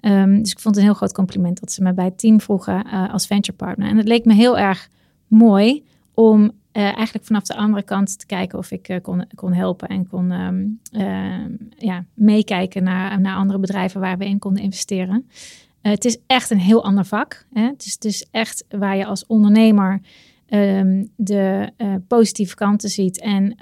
[0.00, 2.40] Um, dus ik vond het een heel groot compliment dat ze me bij het team
[2.40, 3.88] vroegen als venture partner.
[3.88, 4.88] En het leek me heel erg
[5.26, 9.52] mooi om uh, eigenlijk vanaf de andere kant te kijken of ik uh, kon, kon
[9.52, 11.44] helpen en kon um, uh,
[11.76, 15.28] ja, meekijken naar, naar andere bedrijven waar we in konden investeren.
[15.80, 17.46] het is echt een heel ander vak.
[17.52, 17.62] Hè?
[17.62, 20.00] Het, is, het is echt waar je als ondernemer
[20.46, 21.72] Ehm, de
[22.08, 23.56] positieve kanten ziet en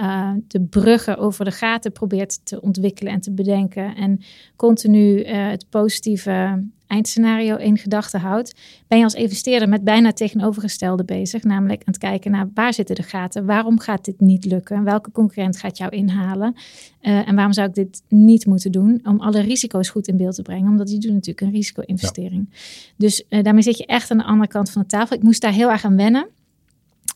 [0.47, 4.21] de bruggen over de gaten probeert te ontwikkelen en te bedenken en
[4.57, 8.55] continu het positieve eindscenario in gedachten houdt,
[8.89, 12.95] ben je als investeerder met bijna tegenovergestelde bezig, namelijk aan het kijken naar waar zitten
[12.95, 16.55] de gaten, waarom gaat dit niet lukken, welke concurrent gaat jou inhalen
[17.01, 20.43] en waarom zou ik dit niet moeten doen, om alle risico's goed in beeld te
[20.43, 22.47] brengen, omdat je doet natuurlijk een risico-investering.
[22.51, 22.59] Ja.
[22.97, 25.17] Dus daarmee zit je echt aan de andere kant van de tafel.
[25.17, 26.29] Ik moest daar heel erg aan wennen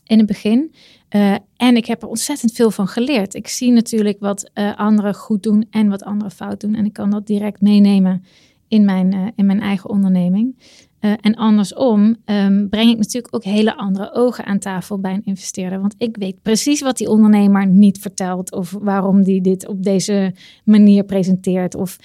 [0.05, 0.73] in het begin.
[1.15, 3.33] Uh, en ik heb er ontzettend veel van geleerd.
[3.33, 6.75] Ik zie natuurlijk wat uh, anderen goed doen en wat anderen fout doen.
[6.75, 8.23] En ik kan dat direct meenemen
[8.69, 10.77] in mijn, uh, in mijn eigen onderneming.
[10.99, 15.79] en andersom um, breng ik natuurlijk ook hele andere ogen aan tafel bij een investeerder.
[15.79, 18.51] Want ik weet precies wat die ondernemer niet vertelt.
[18.51, 21.75] Of waarom die dit op deze manier presenteert.
[21.75, 21.97] Of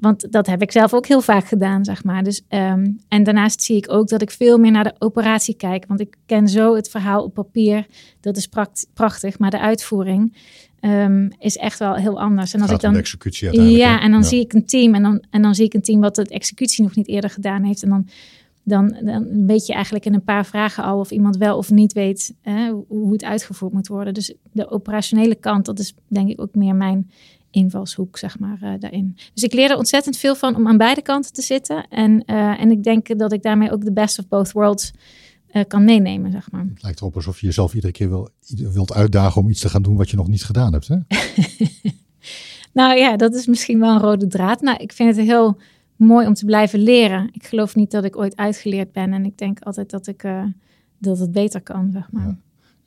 [0.00, 2.22] want dat heb ik zelf ook heel vaak gedaan, zeg maar.
[2.22, 5.84] Dus, um, en daarnaast zie ik ook dat ik veel meer naar de operatie kijk.
[5.86, 7.86] Want ik ken zo het verhaal op papier.
[8.20, 8.48] Dat is
[8.94, 9.38] prachtig.
[9.38, 10.36] Maar de uitvoering
[10.80, 12.54] um, is echt wel heel anders.
[12.54, 12.92] En als ik dan.
[12.92, 14.94] De executie ja, en dan zie ik een team.
[14.94, 17.62] En dan, en dan zie ik een team wat de executie nog niet eerder gedaan
[17.62, 17.82] heeft.
[17.82, 18.08] En dan,
[18.62, 21.92] dan, dan weet je eigenlijk in een paar vragen al of iemand wel of niet
[21.92, 24.14] weet hè, hoe het uitgevoerd moet worden.
[24.14, 27.10] Dus de operationele kant, dat is denk ik ook meer mijn
[27.50, 29.16] invalshoek, zeg maar, uh, daarin.
[29.34, 31.86] Dus ik leerde ontzettend veel van om aan beide kanten te zitten.
[31.88, 34.92] En, uh, en ik denk dat ik daarmee ook de best of both worlds
[35.52, 36.64] uh, kan meenemen, zeg maar.
[36.74, 38.28] Het lijkt erop alsof je jezelf iedere keer wil,
[38.72, 40.96] wilt uitdagen om iets te gaan doen wat je nog niet gedaan hebt, hè?
[42.80, 44.60] nou ja, dat is misschien wel een rode draad.
[44.60, 45.60] Nou, ik vind het heel
[45.96, 47.28] mooi om te blijven leren.
[47.32, 49.12] Ik geloof niet dat ik ooit uitgeleerd ben.
[49.12, 50.28] En ik denk altijd dat, ik,
[50.98, 52.26] dat het beter kan, zeg maar.
[52.26, 52.38] Ja.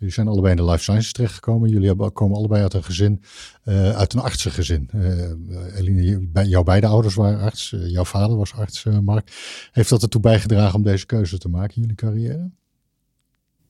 [0.04, 1.70] Jullie zijn allebei in de life sciences terechtgekomen.
[1.70, 3.22] Jullie hebben, komen allebei uit een gezin,
[3.66, 4.90] uh, uit een artsengezin.
[4.96, 7.76] Uh, Eline, jouw beide ouders waren arts.
[7.78, 9.32] Jouw vader was arts, Mark.
[9.72, 12.50] Heeft dat ertoe bijgedragen om deze keuze te maken in jullie carrière?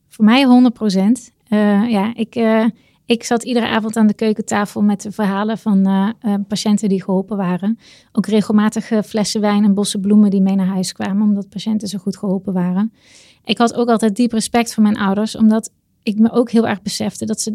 [0.08, 1.32] Voor mij 100 procent.
[1.90, 2.36] ja, ik,
[3.06, 6.14] ik zat iedere avond aan de keukentafel met de verhalen van
[6.48, 7.80] patiënten die geholpen waren.
[8.12, 11.98] Ook regelmatig flessen wijn en bossen bloemen die mee naar huis kwamen, omdat patiënten zo
[11.98, 12.94] goed geholpen waren.
[13.44, 15.72] Ik had ook altijd diep respect voor mijn ouders, omdat
[16.04, 17.50] ik me ook heel erg besefte dat ze,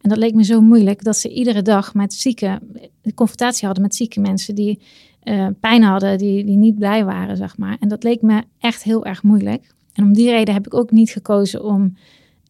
[0.00, 2.60] en dat leek me zo moeilijk, dat ze iedere dag met zieke,
[3.14, 4.78] confrontatie hadden met zieke mensen die
[5.24, 7.76] uh, pijn hadden, die, die niet blij waren, zeg maar.
[7.80, 9.74] En dat leek me echt heel erg moeilijk.
[9.92, 11.96] En om die reden heb ik ook niet gekozen om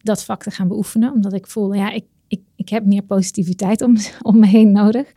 [0.01, 3.81] dat vak te gaan beoefenen, omdat ik voelde, ja, ik, ik, ik heb meer positiviteit
[3.81, 5.13] om, om me heen nodig.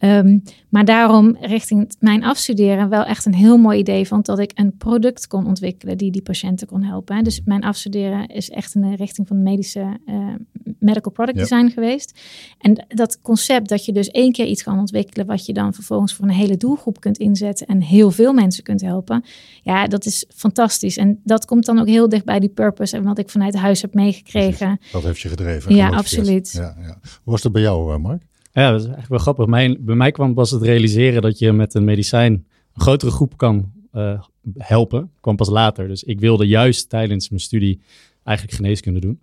[0.00, 4.50] Um, maar daarom richting mijn afstuderen wel echt een heel mooi idee vond dat ik
[4.54, 7.24] een product kon ontwikkelen die die patiënten kon helpen.
[7.24, 10.34] Dus mijn afstuderen is echt in de richting van medische uh,
[10.78, 12.20] medical product design geweest.
[12.58, 16.14] En dat concept dat je dus één keer iets kan ontwikkelen wat je dan vervolgens
[16.14, 19.24] voor een hele doelgroep kunt inzetten en heel veel mensen kunt helpen.
[19.62, 20.96] Ja, dat is fantastisch.
[20.96, 23.82] En dat komt dan ook heel dicht bij die purpose en wat ik vanuit huis
[23.82, 24.80] heb meegekregen.
[24.92, 25.74] Dat heeft je gedreven.
[25.74, 26.52] Ja, absoluut.
[26.52, 26.98] Ja, ja.
[27.00, 28.22] Hoe was dat bij jou, eh, Mark?
[28.52, 29.46] Ja, dat is eigenlijk wel grappig.
[29.46, 33.36] Mijn, bij mij kwam pas het realiseren dat je met een medicijn een grotere groep
[33.36, 34.22] kan uh,
[34.58, 35.10] helpen.
[35.20, 35.88] kwam pas later.
[35.88, 37.80] Dus ik wilde juist tijdens mijn studie
[38.22, 39.20] eigenlijk geneeskunde doen.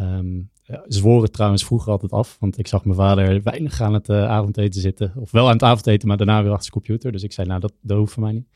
[0.00, 0.50] Um,
[0.86, 4.80] zworen trouwens vroeger altijd af, want ik zag mijn vader weinig aan het uh, avondeten
[4.80, 5.12] zitten.
[5.16, 7.12] Of wel aan het avondeten, maar daarna weer achter zijn computer.
[7.12, 8.48] Dus ik zei, nou, dat, dat hoeft voor mij niet.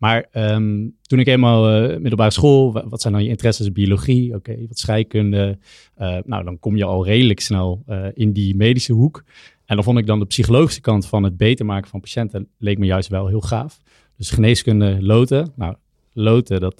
[0.00, 3.72] Maar um, toen ik eenmaal uh, middelbare school, wat zijn dan je interesses?
[3.72, 5.58] Biologie, oké, okay, wat scheikunde.
[5.98, 9.24] Uh, nou, dan kom je al redelijk snel uh, in die medische hoek.
[9.64, 12.78] En dan vond ik dan de psychologische kant van het beter maken van patiënten, leek
[12.78, 13.80] me juist wel heel gaaf.
[14.16, 15.52] Dus geneeskunde, loten.
[15.56, 15.74] Nou,
[16.12, 16.78] loten, dat,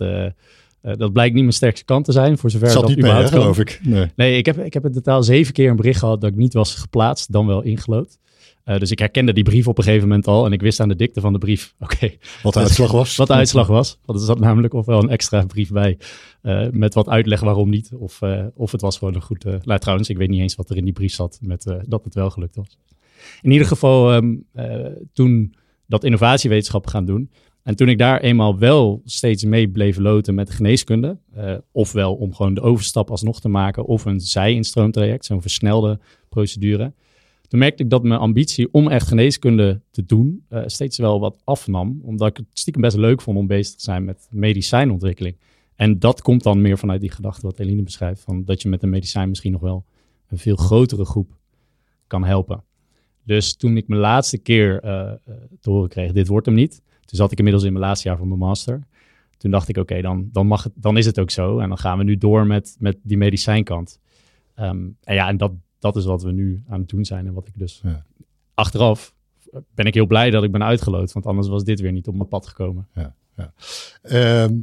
[0.80, 3.59] dat blijkt niet mijn sterkste kant te zijn, voor zover Zat dat niet mee, geloof
[3.59, 3.80] ik.
[3.83, 6.37] Nee, nee ik, heb, ik heb in totaal zeven keer een bericht gehad dat ik
[6.37, 8.18] niet was geplaatst, dan wel ingelood.
[8.64, 10.88] Uh, dus ik herkende die brief op een gegeven moment al en ik wist aan
[10.88, 11.94] de dikte van de brief, oké.
[11.94, 13.16] Okay, wat de uitslag was.
[13.16, 13.99] Wat de uitslag was.
[14.05, 15.99] Want er zat namelijk ofwel een extra brief bij
[16.42, 17.90] uh, met wat uitleg waarom niet.
[17.99, 19.44] Of, uh, of het was gewoon een goed...
[19.44, 22.14] nou trouwens, ik weet niet eens wat er in die brief zat met dat het
[22.14, 22.79] wel gelukt was.
[23.42, 24.46] In ieder geval um,
[25.12, 25.55] toen
[25.87, 27.31] dat innovatiewetenschap gaan doen.
[27.62, 31.18] En toen ik daar eenmaal wel steeds mee bleef loten met geneeskunde,
[31.73, 36.92] ofwel om gewoon de overstap alsnog te maken of een zij-instroomtraject, zo'n versnelde procedure
[37.51, 41.41] toen merkte ik dat mijn ambitie om echt geneeskunde te doen uh, steeds wel wat
[41.45, 42.01] afnam.
[42.03, 45.37] Omdat ik het stiekem best leuk vond om bezig te zijn met medicijnontwikkeling.
[45.75, 48.23] En dat komt dan meer vanuit die gedachte wat Eline beschrijft.
[48.23, 49.85] Van dat je met een medicijn misschien nog wel
[50.29, 51.37] een veel grotere groep
[52.07, 52.63] kan helpen.
[53.25, 55.13] Dus toen ik mijn laatste keer uh,
[55.61, 56.83] te horen kreeg, dit wordt hem niet.
[57.05, 58.87] Toen zat ik inmiddels in mijn laatste jaar van mijn master.
[59.37, 61.59] Toen dacht ik, oké, dan, dan, mag het, dan is het ook zo.
[61.59, 64.01] En dan gaan we nu door met, met die medicijnkant.
[64.57, 67.27] Um, en ja, en dat, dat is wat we nu aan het doen zijn.
[67.27, 68.05] En wat ik dus ja.
[68.55, 69.14] achteraf
[69.75, 71.12] ben ik heel blij dat ik ben uitgeloot.
[71.12, 72.88] Want anders was dit weer niet op mijn pad gekomen.
[72.95, 73.14] Ja.
[73.37, 73.53] ja.
[74.03, 74.59] Ehm,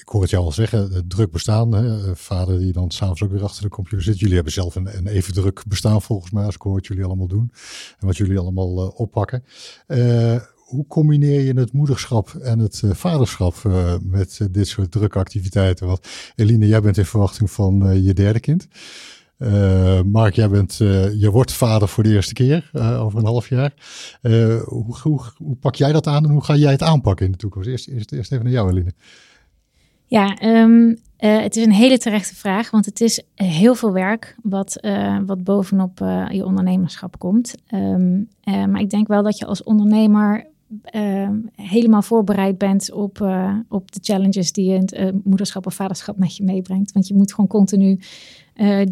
[0.00, 1.72] ik hoor het jou al zeggen, druk bestaan.
[1.72, 2.16] Hè?
[2.16, 4.18] Vader die dan s'avonds ook weer achter de computer zit.
[4.18, 7.04] Jullie hebben zelf een, een even druk bestaan volgens mij, als ik hoor wat jullie
[7.04, 7.52] allemaal doen.
[7.98, 9.44] En wat jullie allemaal uh, oppakken.
[9.88, 13.54] Uh, hoe combineer je het moederschap en het uh, vaderschap
[14.02, 15.86] met dit soort drukke activiteiten?
[15.86, 18.68] Want Eline, jij bent in verwachting van je derde kind.
[20.04, 23.72] Mark, jij bent, je wordt vader voor de eerste keer over een half jaar.
[24.64, 27.38] Hoe, hoe, hoe, pak jij dat aan en hoe ga jij het aanpakken in de
[27.38, 27.68] toekomst?
[27.68, 28.92] Eerst, eerst, even naar jou, Eline.
[30.06, 30.42] Ja,
[31.20, 35.18] uh, het is een hele terechte vraag, want het is heel veel werk wat, uh,
[35.26, 37.54] wat bovenop uh, je ondernemerschap komt.
[37.74, 40.46] Um, maar ik denk wel dat je als ondernemer
[40.82, 43.20] ehm, helemaal voorbereid bent op,
[43.68, 46.92] op de challenges die je moederschap of vaderschap met je meebrengt.
[46.92, 47.98] Want je moet gewoon continu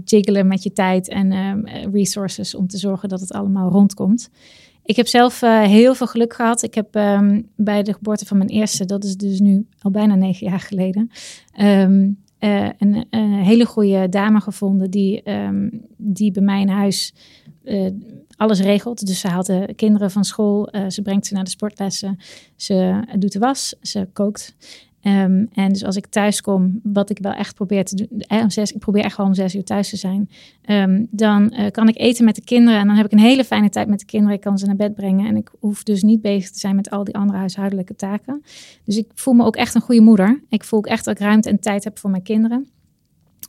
[0.04, 4.30] jiggelen met je tijd en resources om te zorgen dat het allemaal rondkomt.
[4.84, 6.62] Ik heb zelf uh, heel veel geluk gehad.
[6.62, 10.14] Ik heb um, bij de geboorte van mijn eerste, dat is dus nu al bijna
[10.14, 11.10] negen jaar geleden,
[11.60, 13.06] um, uh, een,
[13.42, 15.22] hele goede dame gevonden die,
[15.96, 17.14] die bij mij in huis
[17.64, 17.90] uh,
[18.36, 19.06] alles regelt.
[19.06, 22.18] Dus ze haalt de kinderen van school, ze brengt ze naar de sportlessen,
[22.56, 24.54] ze doet de was, ze kookt.
[25.06, 28.38] Um, en dus als ik thuis kom, wat ik wel echt probeer te doen, eh,
[28.38, 30.30] om ik probeer echt wel om zes uur thuis te zijn,
[30.66, 33.44] um, dan uh, kan ik eten met de kinderen en dan heb ik een hele
[33.44, 34.34] fijne tijd met de kinderen.
[34.34, 36.90] Ik kan ze naar bed brengen en ik hoef dus niet bezig te zijn met
[36.90, 38.42] al die andere huishoudelijke taken.
[38.84, 40.42] Dus ik voel me ook echt een goede moeder.
[40.48, 42.68] Ik voel ook echt dat ik ruimte en tijd heb voor mijn kinderen.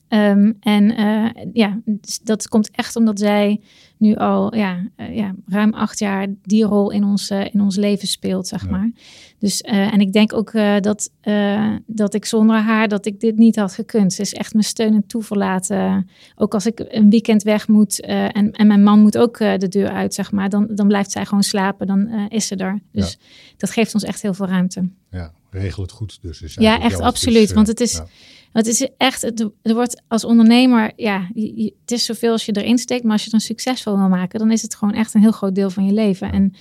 [0.10, 1.80] Um, en uh, ja,
[2.24, 3.60] dat komt echt omdat zij
[4.06, 7.76] nu al ja, uh, ja, ruim acht jaar die rol in ons, uh, in ons
[7.76, 8.70] leven speelt, zeg ja.
[8.70, 8.92] maar.
[9.40, 11.12] Dus, en ik denk ook dat,
[11.86, 14.14] dat ik zonder haar, dat ik dit niet had gekund.
[14.14, 16.10] Ze is echt mijn steun en toeverlaten.
[16.36, 19.90] Ook als ik een weekend weg moet en, en mijn man moet ook de deur
[19.90, 20.50] uit, zeg maar.
[20.50, 22.80] Dan, dan blijft zij gewoon slapen, dan is ze er.
[22.92, 23.26] Dus ja.
[23.58, 24.90] dat geeft ons echt heel veel ruimte.
[25.10, 26.42] Ja, regel het goed dus.
[26.42, 27.54] Is ja, echt absoluut.
[27.54, 28.02] want het is...
[28.52, 31.30] Want het is echt, het, er wordt als ondernemer, ja,
[31.82, 34.40] het is zoveel als je erin steekt, maar als je het dan succesvol wil maken,
[34.40, 36.32] dan is het gewoon echt een heel groot deel van je leven.
[36.32, 36.54] En,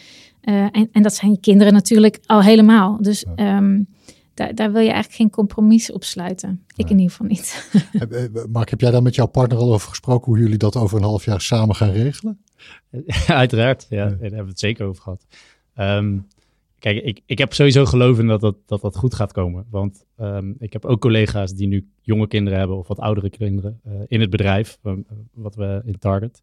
[0.42, 2.98] uh, en, en, dat zijn je kinderen natuurlijk al helemaal.
[3.02, 3.56] Dus ja.
[3.56, 3.86] um,
[4.34, 6.64] daar, daar, wil je eigenlijk geen compromis op sluiten.
[6.76, 7.70] Ik in ieder geval niet.
[8.52, 11.04] Mark, heb jij daar met jouw partner al over gesproken hoe jullie dat over een
[11.04, 12.38] half jaar samen gaan regelen?
[13.26, 15.26] Uiteraard, ja, daar hebben we het zeker over gehad.
[15.76, 16.26] Um,
[16.84, 19.66] Kijk, ik, ik heb sowieso geloof in dat dat, dat, dat goed gaat komen.
[19.70, 23.80] Want um, ik heb ook collega's die nu jonge kinderen hebben of wat oudere kinderen
[23.86, 24.78] uh, in het bedrijf,
[25.34, 26.42] wat we in Target.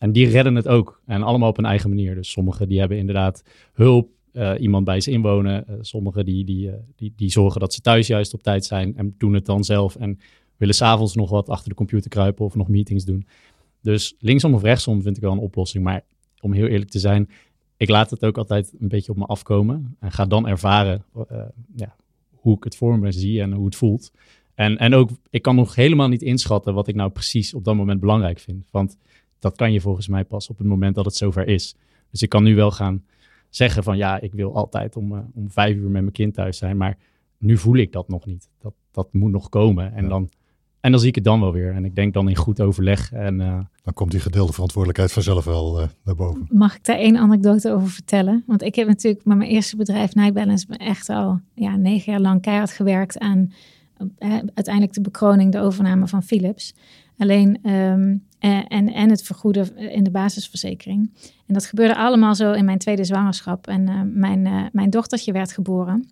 [0.00, 1.00] En die redden het ook.
[1.06, 2.14] En allemaal op een eigen manier.
[2.14, 5.64] Dus sommigen die hebben inderdaad hulp, uh, iemand bij ze inwonen.
[5.80, 9.34] sommigen die, die, die, die zorgen dat ze thuis juist op tijd zijn en doen
[9.34, 9.96] het dan zelf.
[9.96, 10.18] En
[10.56, 13.26] willen s'avonds nog wat achter de computer kruipen of nog meetings doen.
[13.82, 15.84] Dus linksom of rechtsom vind ik wel een oplossing.
[15.84, 16.04] Maar
[16.40, 17.28] om heel eerlijk te zijn,
[17.76, 19.96] ik laat het ook altijd een beetje op me afkomen.
[19.98, 21.04] En ga dan ervaren
[21.74, 21.96] ja,
[22.34, 24.12] hoe ik het voor me zie en hoe het voelt.
[24.54, 27.74] En, en ook, ik kan nog helemaal niet inschatten wat ik nou precies op dat
[27.74, 28.68] moment belangrijk vind.
[28.70, 28.96] Want
[29.40, 31.76] dat kan je volgens mij pas op het moment dat het zover is.
[32.10, 33.04] Dus ik kan nu wel gaan
[33.48, 36.58] zeggen van ja, ik wil altijd om, uh, om vijf uur met mijn kind thuis
[36.58, 36.76] zijn.
[36.76, 36.98] Maar
[37.38, 38.48] nu voel ik dat nog niet.
[38.58, 39.94] Dat, dat moet nog komen.
[39.94, 40.08] En ja.
[40.08, 40.28] dan
[40.80, 41.74] en dan zie ik het dan wel weer.
[41.74, 43.12] En ik denk dan in goed overleg.
[43.12, 46.46] En, uh, dan komt die gedeelde verantwoordelijkheid vanzelf wel uh, naar boven.
[46.48, 48.44] Mag ik daar één anekdote over vertellen?
[48.46, 52.20] Want ik heb natuurlijk met mijn eerste bedrijf Night Balance echt al ja, negen jaar
[52.20, 53.52] lang keihard gewerkt aan
[53.98, 56.74] uh, uiteindelijk de bekroning, de overname van Philips.
[57.20, 61.10] Alleen um, en, en het vergoeden in de basisverzekering.
[61.46, 63.66] En dat gebeurde allemaal zo in mijn tweede zwangerschap.
[63.66, 66.08] En mijn, mijn dochtertje werd geboren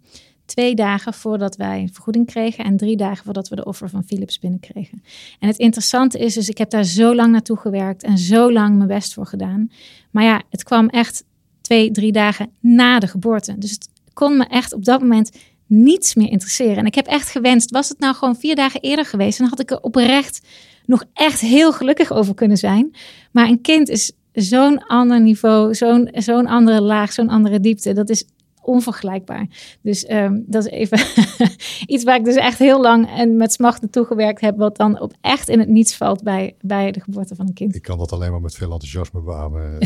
[0.48, 4.38] twee dagen voordat wij vergoeding kregen en drie dagen voordat we de offer van Philips
[4.38, 5.02] binnenkregen.
[5.38, 8.76] En het interessante is dus, ik heb daar zo lang naartoe gewerkt en zo lang
[8.76, 9.70] mijn best voor gedaan.
[10.10, 11.24] Maar ja, het kwam echt
[11.60, 13.58] twee, drie dagen na de geboorte.
[13.58, 16.76] Dus het kon me echt op dat moment niets meer interesseren.
[16.76, 19.60] En ik heb echt gewenst, was het nou gewoon vier dagen eerder geweest, dan had
[19.60, 20.46] ik er oprecht
[20.86, 22.94] nog echt heel gelukkig over kunnen zijn.
[23.32, 27.92] Maar een kind is zo'n ander niveau, zo'n zo'n andere laag, zo'n andere diepte.
[27.92, 28.24] Dat is
[28.68, 29.46] onvergelijkbaar.
[29.82, 30.98] Dus um, dat is even
[31.94, 35.00] iets waar ik dus echt heel lang en met smacht naartoe gewerkt heb, wat dan
[35.00, 37.74] op echt in het niets valt bij, bij de geboorte van een kind.
[37.74, 39.78] Ik kan dat alleen maar met veel enthousiasme beamen.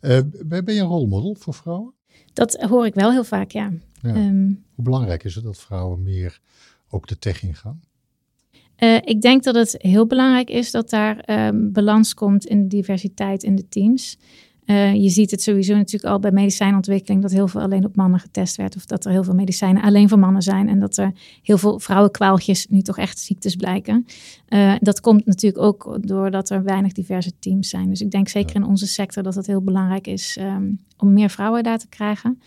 [0.00, 0.20] Uh,
[0.64, 1.94] ben je een rolmodel voor vrouwen?
[2.32, 3.72] Dat hoor ik wel heel vaak, ja.
[4.02, 4.14] Ja.
[4.14, 6.40] Um, Hoe belangrijk is het dat vrouwen meer
[6.90, 7.80] ook de tech ingaan?
[8.78, 12.66] Uh, ik denk dat het heel belangrijk is dat daar um, balans komt in de
[12.68, 14.18] diversiteit in de teams.
[14.66, 18.20] Uh, je ziet het sowieso natuurlijk al bij medicijnontwikkeling dat heel veel alleen op mannen
[18.20, 18.76] getest werd.
[18.76, 20.68] Of dat er heel veel medicijnen alleen voor mannen zijn.
[20.68, 24.06] En dat er heel veel vrouwenkwaaltjes nu toch echt ziektes blijken.
[24.48, 27.88] Uh, dat komt natuurlijk ook doordat er weinig diverse teams zijn.
[27.88, 31.30] Dus ik denk zeker in onze sector dat het heel belangrijk is um, om meer
[31.30, 32.40] vrouwen daar te krijgen.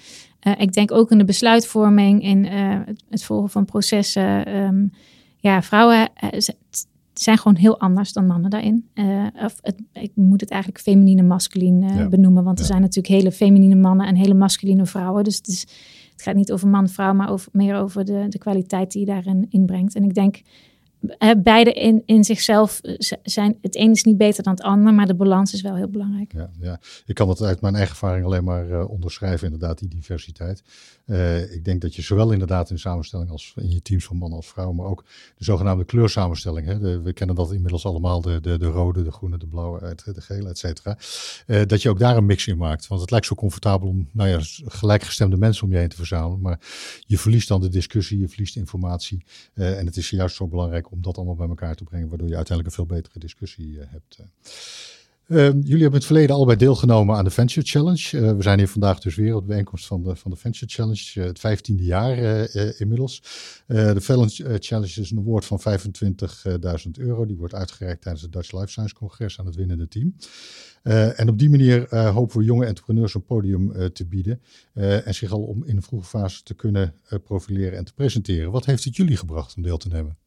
[0.57, 4.45] Ik denk ook in de besluitvorming, in het, het, volgen van processen.
[4.45, 4.87] Ehm,
[5.37, 6.09] ja, vrouwen
[7.13, 8.89] zijn gewoon heel anders dan mannen daarin.
[9.43, 13.75] of het, ik moet het eigenlijk feminine masculin benoemen, want er zijn natuurlijk hele feminine
[13.75, 15.23] mannen en hele masculine vrouwen.
[15.23, 15.61] Dus het, is,
[16.11, 19.45] het gaat niet over man-vrouw, maar over, meer over de, de kwaliteit die je daarin
[19.49, 19.95] inbrengt.
[19.95, 20.41] En ik denk
[21.43, 23.58] beide in, in zichzelf eh, zijn.
[23.62, 26.34] Het een is niet beter dan het ander, maar de balans is wel heel belangrijk.
[26.34, 26.80] Ja, ja.
[27.06, 30.64] ik kan dat uit mijn eigen ervaring alleen maar uh, onderschrijven, inderdaad, die diversiteit.
[31.06, 34.38] Uh, ik denk dat je zowel inderdaad in samenstelling als in je teams van mannen
[34.38, 35.03] als vrouwen, maar ook
[35.38, 36.68] de zogenaamde kleursamenstelling.
[36.68, 40.22] Hè, we kennen dat inmiddels allemaal, de, de, de rode, de groene, de blauwe, de
[40.22, 40.97] gele, et cetera.
[41.66, 42.88] Dat je ook daar een mix in maakt.
[42.88, 46.41] Want het lijkt zo comfortabel om nou ja, gelijkgestemde mensen om je heen te verzamelen.
[46.41, 46.60] Maar
[47.06, 49.26] je verliest dan de discussie, je verliest informatie.
[49.53, 52.35] en het is juist zo belangrijk om dat allemaal bij elkaar te brengen, waardoor je
[52.35, 54.17] uiteindelijk een veel betere discussie eh, hebt.
[55.27, 58.17] Uh, jullie hebben in het verleden allebei deelgenomen aan de Venture Challenge.
[58.17, 60.71] Uh, we zijn hier vandaag dus weer op de bijeenkomst van de, van de Venture
[60.71, 62.17] Challenge, het vijftiende jaar
[62.79, 63.21] inmiddels.
[63.67, 67.25] de Venture Challenge is een award van 25.000 euro.
[67.25, 70.15] Die wordt uitgereikt tijdens het Dutch Life Science Congres aan het winnende team.
[71.15, 74.41] En op die manier hopen we jonge entrepreneurs een podium te bieden
[74.73, 76.93] en zich al om in een vroege fase te kunnen
[77.23, 78.51] profileren en te presenteren.
[78.51, 80.17] Wat heeft het jullie gebracht om deel te nemen?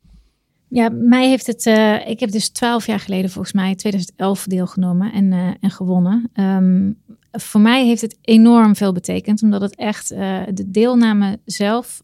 [0.69, 1.67] Ja, mij heeft het.
[1.67, 6.31] Uh, ik heb dus twaalf jaar geleden, volgens mij, 2011 deelgenomen en, uh, en gewonnen.
[6.35, 6.99] Um,
[7.33, 12.03] voor mij heeft het enorm veel betekend, omdat het echt uh, de deelname zelf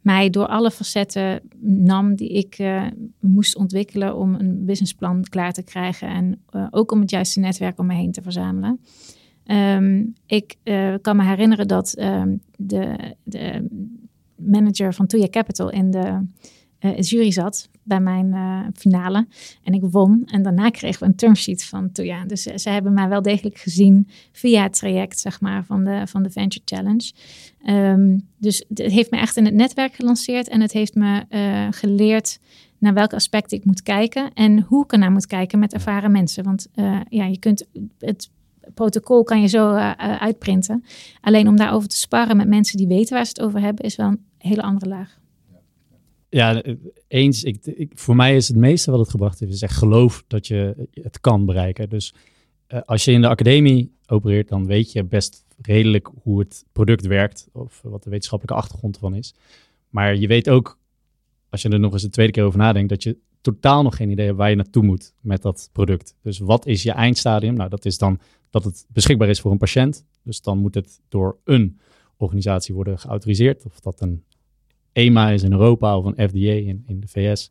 [0.00, 2.58] mij door alle facetten nam die ik
[3.20, 7.86] moest ontwikkelen om een businessplan klaar te krijgen en ook om het juiste netwerk om
[7.86, 8.80] me heen te verzamelen.
[9.46, 10.56] Um, ik
[11.00, 13.68] kan me herinneren dat um, de, de
[14.36, 16.20] manager van Tuya Capital in de
[16.82, 19.26] uh, jury zat bij mijn uh, finale.
[19.62, 20.22] En ik won.
[20.26, 22.24] En daarna kregen we een termsheet van Toya.
[22.24, 26.02] Dus uh, ze hebben mij wel degelijk gezien via het traject, zeg maar, van de,
[26.06, 27.12] van de Venture Challenge.
[27.66, 30.48] Um, dus het heeft me echt in het netwerk gelanceerd.
[30.48, 31.24] En het heeft me
[31.70, 32.38] geleerd
[32.78, 34.32] naar welke aspecten ik moet kijken.
[34.34, 36.44] En hoe ik ernaar moet kijken met ervaren mensen.
[36.44, 36.68] Want
[37.08, 37.66] ja, je kunt
[37.98, 38.30] het
[38.74, 40.84] protocol kan je zo uitprinten.
[41.20, 43.96] Alleen om daarover te sparren met mensen die weten waar ze het over hebben, is
[43.96, 45.20] wel een hele andere laag.
[46.34, 46.62] Ja,
[47.08, 47.44] eens.
[47.44, 50.88] Ik, voor mij is het meeste wat het gebracht heeft, is echt geloof dat je
[50.90, 51.88] het kan bereiken.
[51.88, 52.14] Dus
[52.68, 57.06] uh, als je in de academie opereert, dan weet je best redelijk hoe het product
[57.06, 59.34] werkt of wat de wetenschappelijke achtergrond ervan is.
[59.88, 60.78] Maar je weet ook,
[61.50, 64.10] als je er nog eens een tweede keer over nadenkt, dat je totaal nog geen
[64.10, 66.14] idee hebt waar je naartoe moet met dat product.
[66.22, 67.54] Dus wat is je eindstadium?
[67.54, 68.20] Nou, dat is dan
[68.50, 70.04] dat het beschikbaar is voor een patiënt.
[70.22, 71.80] Dus dan moet het door een
[72.16, 73.64] organisatie worden geautoriseerd.
[73.64, 74.24] Of dat een
[74.92, 77.50] EMA is in Europa of een FDA in, in de VS.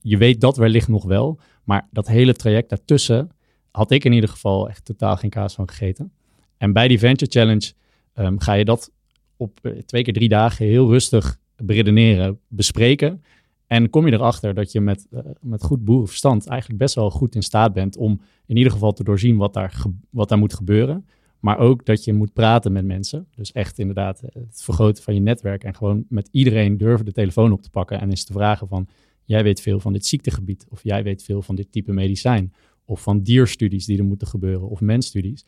[0.00, 3.30] Je weet dat wellicht nog wel, maar dat hele traject daartussen
[3.70, 6.12] had ik in ieder geval echt totaal geen kaas van gegeten.
[6.56, 7.72] En bij die Venture Challenge
[8.14, 8.92] um, ga je dat
[9.36, 13.22] op eh, twee keer drie dagen heel rustig beredeneren, bespreken.
[13.66, 17.34] En kom je erachter dat je met, uh, met goed boerenverstand eigenlijk best wel goed
[17.34, 21.06] in staat bent om in ieder geval te doorzien wat daar, wat daar moet gebeuren.
[21.44, 23.26] Maar ook dat je moet praten met mensen.
[23.34, 25.64] Dus echt inderdaad eh, het vergroten van je netwerk.
[25.64, 28.00] En gewoon met iedereen durven de telefoon op te pakken.
[28.00, 28.88] En eens te vragen van,
[29.24, 30.66] jij weet veel van dit ziektegebied.
[30.68, 32.52] Of jij weet veel van dit type medicijn.
[32.84, 34.68] Of van dierstudies die er moeten gebeuren.
[34.68, 35.44] Of mensstudies.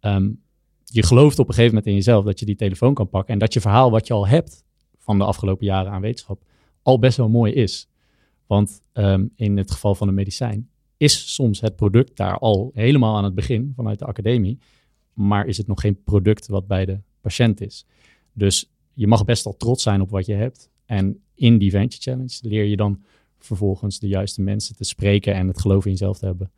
[0.00, 0.40] Um,
[0.84, 3.32] je gelooft op een gegeven moment in jezelf dat je die telefoon kan pakken.
[3.32, 4.64] En dat je verhaal wat je al hebt
[4.98, 6.42] van de afgelopen jaren aan wetenschap
[6.82, 7.88] al best wel mooi is.
[8.46, 13.16] Want um, in het geval van een medicijn is soms het product daar al helemaal
[13.16, 14.58] aan het begin vanuit de academie
[15.18, 17.86] maar is het nog geen product wat bij de patiënt is.
[18.32, 20.70] Dus je mag best al trots zijn op wat je hebt.
[20.84, 23.02] En in die Venture Challenge leer je dan
[23.38, 26.50] vervolgens de juiste mensen te spreken en het geloof in jezelf te hebben.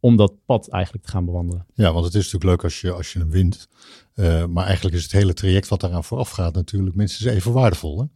[0.00, 1.66] Om dat pad eigenlijk te gaan bewandelen.
[1.74, 3.68] Ja, want het is natuurlijk leuk als je, als je hem wint.
[4.14, 7.98] Uh, maar eigenlijk is het hele traject wat daaraan vooraf gaat natuurlijk minstens even waardevol.
[7.98, 8.06] Hè?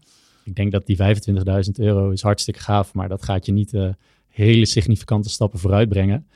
[0.44, 1.03] Ik denk dat die 25.000
[1.72, 3.88] euro is hartstikke gaaf, maar dat gaat je niet uh,
[4.28, 6.26] hele significante stappen vooruit brengen.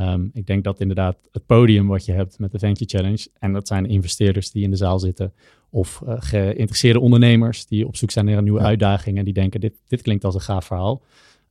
[0.00, 3.52] Um, ik denk dat inderdaad het podium wat je hebt met de Venture Challenge, en
[3.52, 5.32] dat zijn investeerders die in de zaal zitten,
[5.70, 8.66] of uh, geïnteresseerde ondernemers die op zoek zijn naar een nieuwe ja.
[8.66, 11.02] uitdaging en die denken, dit, dit klinkt als een gaaf verhaal.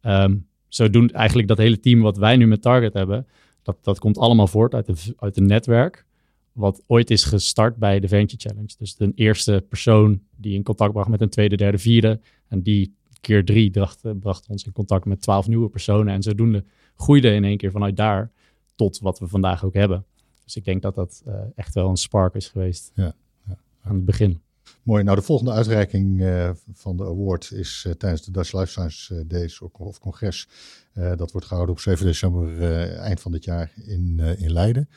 [0.02, 3.28] Um, zo doen eigenlijk dat hele team wat wij nu met Target hebben,
[3.64, 6.06] dat, dat komt allemaal voort uit, de, uit een netwerk
[6.52, 8.74] wat ooit is gestart bij de Venture Challenge.
[8.78, 12.20] Dus de eerste persoon die in contact bracht met een tweede, derde, vierde.
[12.48, 16.14] En die keer drie bracht, bracht ons in contact met twaalf nieuwe personen.
[16.14, 16.64] En zodoende
[16.96, 18.32] groeide in één keer vanuit daar
[18.76, 20.06] tot wat we vandaag ook hebben.
[20.44, 23.16] Dus ik denk dat dat uh, echt wel een spark is geweest ja,
[23.48, 23.58] ja.
[23.82, 24.42] aan het begin.
[24.84, 25.04] Mooi.
[25.04, 29.28] Nou, de volgende uitreiking uh, van de award is uh, tijdens de Dutch Life Science
[29.28, 30.48] Days of congres.
[30.94, 32.62] Uh, dat wordt gehouden op 7 december
[32.96, 34.90] eind van dit jaar in, in Leiden.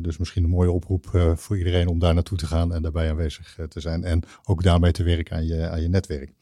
[0.00, 3.58] dus misschien een mooie oproep voor iedereen om daar naartoe te gaan en daarbij aanwezig
[3.68, 4.04] te zijn.
[4.04, 6.32] En ook daarmee te werken aan je, aan je netwerk.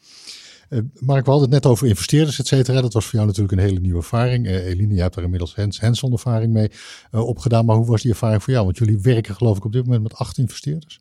[0.70, 2.80] Uh, Mark, we hadden het net over investeerders, et cetera.
[2.80, 4.46] Dat was voor jou natuurlijk een hele nieuwe ervaring.
[4.46, 6.70] Uh, Eline, je hebt daar inmiddels hands-on ervaring mee
[7.12, 7.64] uh, opgedaan.
[7.64, 8.64] Maar hoe was die ervaring voor jou?
[8.64, 11.00] Want jullie werken geloof ik op dit moment met acht investeerders.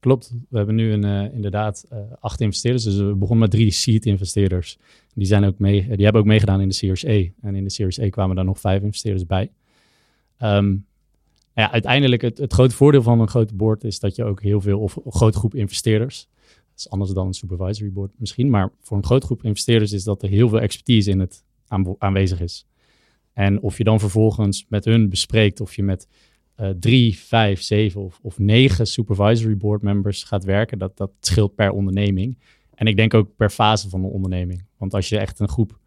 [0.00, 0.32] Klopt.
[0.48, 1.84] We hebben nu een, inderdaad
[2.20, 2.84] acht investeerders.
[2.84, 4.78] Dus we begonnen met drie seed investeerders.
[5.14, 7.30] Die, zijn ook mee, die hebben ook meegedaan in de Series E.
[7.42, 9.50] En in de Series E kwamen daar nog vijf investeerders bij.
[10.42, 10.86] Um,
[11.54, 14.80] uiteindelijk het, het grote voordeel van een grote board is dat je ook heel veel,
[14.80, 16.28] of een grote groep investeerders,
[16.78, 20.22] is anders dan een supervisory board misschien, maar voor een grote groep investeerders is dat
[20.22, 21.44] er heel veel expertise in het
[21.98, 22.66] aanwezig is.
[23.32, 26.08] En of je dan vervolgens met hun bespreekt of je met
[26.56, 31.54] uh, drie, vijf, zeven of, of negen supervisory board members gaat werken, dat, dat scheelt
[31.54, 32.38] per onderneming.
[32.74, 34.64] En ik denk ook per fase van de onderneming.
[34.76, 35.78] Want als je echt een groep,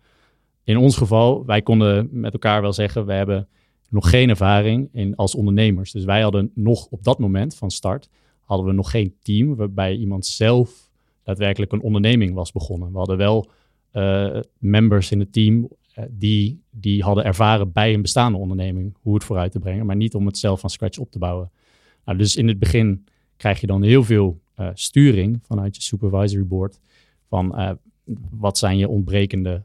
[0.63, 3.47] in ons geval, wij konden met elkaar wel zeggen, we hebben
[3.89, 5.91] nog geen ervaring in, als ondernemers.
[5.91, 8.09] Dus wij hadden nog op dat moment van start
[8.51, 10.89] hadden we nog geen team waarbij iemand zelf
[11.23, 12.91] daadwerkelijk een onderneming was begonnen.
[12.91, 13.49] We hadden wel
[13.93, 19.13] uh, members in het team uh, die, die hadden ervaren bij een bestaande onderneming hoe
[19.13, 21.51] het vooruit te brengen, maar niet om het zelf van scratch op te bouwen.
[22.05, 23.05] Nou, dus in het begin
[23.37, 26.79] krijg je dan heel veel uh, sturing vanuit je supervisory board
[27.27, 27.77] van
[28.29, 29.63] wat zijn je ontbrekende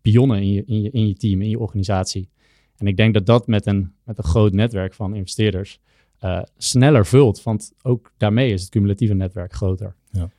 [0.00, 2.28] pionnen in je, in, je, in je team, in je organisatie.
[2.76, 5.80] En ik denk dat dat met een, met een groot netwerk van investeerders
[6.24, 7.42] uh, sneller vult.
[7.42, 9.94] Want ook daarmee is het cumulatieve netwerk groter.
[10.10, 10.30] Ja.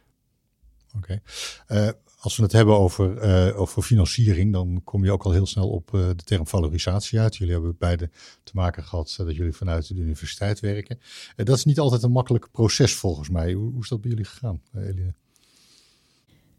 [0.95, 1.21] Oké.
[1.67, 1.86] Okay.
[1.86, 5.45] Uh, als we het hebben over, uh, over financiering, dan kom je ook al heel
[5.45, 7.36] snel op de term valorisatie uit.
[7.36, 8.09] Jullie hebben beide
[8.43, 10.99] te maken gehad dat jullie vanuit de universiteit werken.
[11.36, 13.53] dat is niet altijd een makkelijk proces volgens mij.
[13.53, 15.13] Hoe, hoe is dat bij jullie gegaan, Eline?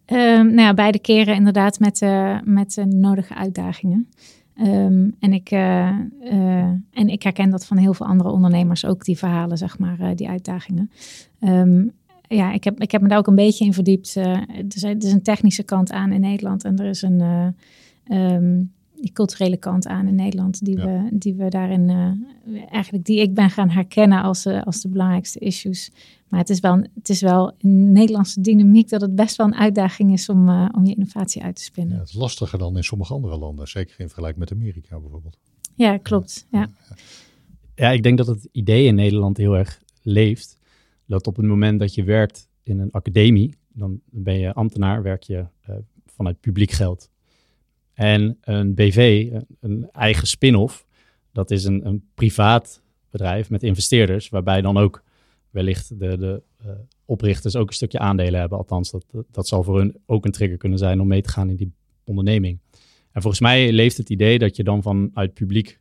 [0.07, 2.01] Um, nou ja, beide keren inderdaad met,
[2.45, 4.09] met de nodige uitdagingen.
[4.57, 5.89] Um, en, ik, uh,
[6.91, 10.09] en ik herken dat van heel veel andere ondernemers ook, die verhalen, zeg maar, uh,
[10.15, 10.91] die uitdagingen.
[11.41, 11.93] Um,
[12.29, 14.15] ja, ik heb, ik heb me daar ook een beetje in verdiept.
[14.15, 17.23] er, is, er is een technische kant aan in Nederland en er is een
[18.09, 21.91] um, die culturele kant aan in Nederland, die, we, die we daarin
[22.71, 25.91] eigenlijk, die ik ben gaan herkennen als, als de belangrijkste issues.
[26.35, 29.55] Maar het is wel, het is wel een Nederlandse dynamiek dat het best wel een
[29.55, 31.95] uitdaging is om, uh, om je innovatie uit te spinnen.
[31.95, 35.39] Ja, het is lastiger dan in sommige andere landen, zeker in vergelijking met Amerika bijvoorbeeld.
[35.75, 36.47] Ja, klopt.
[36.51, 36.97] Ja, ja.
[37.75, 40.59] ja ik denk dat het idee in Nederland heel erg leeft.
[41.07, 45.23] Dat op het moment dat je werkt in een academie, dan ben je ambtenaar, werk
[45.23, 45.77] je uh,
[46.07, 47.11] vanuit publiek geld.
[47.95, 49.31] En een BV,
[49.61, 50.87] een eigen spin-off,
[51.33, 55.03] dat is een, een privaat bedrijf met investeerders, waarbij dan ook
[55.51, 56.73] wellicht de, de uh,
[57.05, 58.59] oprichters ook een stukje aandelen hebben.
[58.59, 61.49] Althans, dat, dat zal voor hun ook een trigger kunnen zijn om mee te gaan
[61.49, 61.73] in die
[62.05, 62.59] onderneming.
[63.13, 65.81] En volgens mij leeft het idee dat je dan vanuit publiek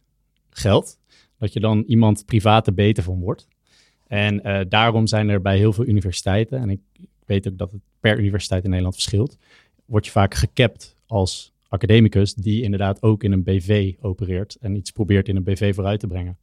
[0.50, 1.00] geld,
[1.38, 3.48] dat je dan iemand privaat er beter van wordt.
[4.08, 6.82] En uh, daarom zijn er bij heel veel universiteiten, en ik
[7.26, 9.38] weet ook dat het per universiteit in Nederland verschilt,
[9.86, 14.92] word je vaak gekapt als academicus die inderdaad ook in een BV opereert en iets
[14.92, 16.38] probeert in een BV vooruit te brengen.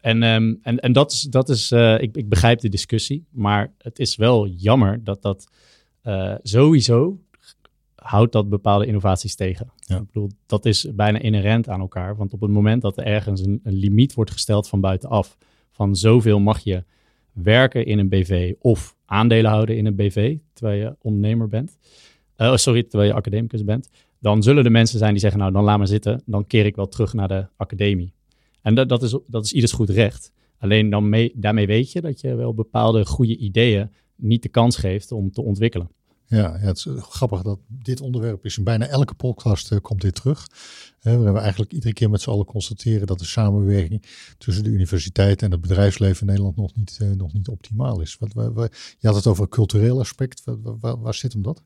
[0.00, 3.72] En, ehm, en, en dat is, dat is uh, ik, ik begrijp de discussie, maar
[3.78, 5.48] het is wel jammer dat dat
[6.04, 7.20] uh, sowieso
[7.94, 9.72] houdt dat bepaalde innovaties tegen.
[9.78, 9.96] Ja.
[9.96, 13.40] Ik bedoel, dat is bijna inherent aan elkaar, want op het moment dat er ergens
[13.40, 15.36] een, een limiet wordt gesteld van buitenaf,
[15.70, 16.84] van zoveel mag je
[17.32, 21.78] werken in een BV of aandelen houden in een BV, terwijl je ondernemer bent,
[22.38, 23.88] uh, sorry, terwijl je academicus bent,
[24.26, 26.76] dan zullen er mensen zijn die zeggen, nou dan laat maar zitten, dan keer ik
[26.76, 28.12] wel terug naar de academie.
[28.62, 30.32] En dat, dat, is, dat is ieders goed recht.
[30.58, 34.76] Alleen dan mee, daarmee weet je dat je wel bepaalde goede ideeën niet de kans
[34.76, 35.90] geeft om te ontwikkelen.
[36.26, 40.00] Ja, ja, het is grappig dat dit onderwerp is in bijna elke podcast uh, komt
[40.00, 40.46] dit terug.
[41.00, 44.02] We eigenlijk iedere keer met z'n allen constateren dat de samenwerking
[44.38, 48.16] tussen de universiteit en het bedrijfsleven in Nederland nog niet, uh, nog niet optimaal is.
[48.18, 48.32] Wat,
[48.98, 50.42] je had het over een cultureel aspect.
[50.80, 51.62] Waar, waar zit hem dat?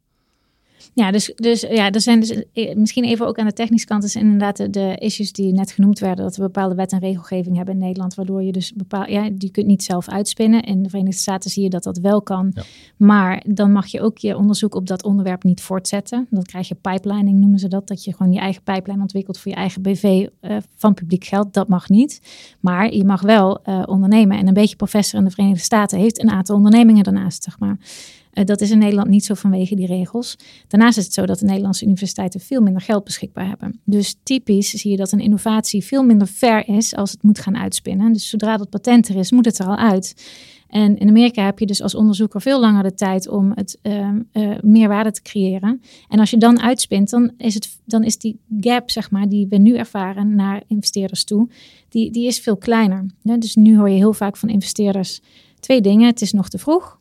[0.94, 4.04] Ja, dus, dus ja, er zijn dus eh, misschien even ook aan de technische kant
[4.04, 7.56] is inderdaad de, de issues die net genoemd werden, dat we bepaalde wet en regelgeving
[7.56, 10.62] hebben in Nederland, waardoor je dus bepaal, ja, die kunt niet zelf uitspinnen.
[10.62, 12.62] In de Verenigde Staten zie je dat dat wel kan, ja.
[12.96, 16.26] maar dan mag je ook je onderzoek op dat onderwerp niet voortzetten.
[16.30, 19.50] Dan krijg je pipelining, noemen ze dat, dat je gewoon je eigen pipeline ontwikkelt voor
[19.50, 21.54] je eigen BV uh, eh, van publiek geld.
[21.54, 22.20] Dat mag niet,
[22.60, 24.38] maar je mag wel uh, ondernemen.
[24.38, 27.78] En een beetje professor in de Verenigde Staten heeft een aantal ondernemingen daarnaast, zeg maar.
[28.34, 30.36] Uh, dat is in Nederland niet zo vanwege die regels.
[30.68, 33.80] Daarnaast is het zo dat de Nederlandse universiteiten veel minder geld beschikbaar hebben.
[33.84, 37.56] Dus typisch zie je dat een innovatie veel minder ver is als het moet gaan
[37.56, 38.12] uitspinnen.
[38.12, 40.14] Dus zodra dat patent er is, moet het er al uit.
[40.68, 44.08] En in Amerika heb je dus als onderzoeker veel langer de tijd om het uh,
[44.60, 45.82] meer waarde te creëren.
[46.08, 49.46] En als je dan uitspint, dan is, het, dan is die gap, zeg maar, die
[49.48, 51.48] we nu ervaren naar investeerders toe,
[51.88, 53.06] die, die is veel kleiner.
[53.22, 55.20] Dus nu hoor je heel vaak van investeerders
[55.60, 56.06] twee dingen.
[56.06, 56.99] Het is nog te vroeg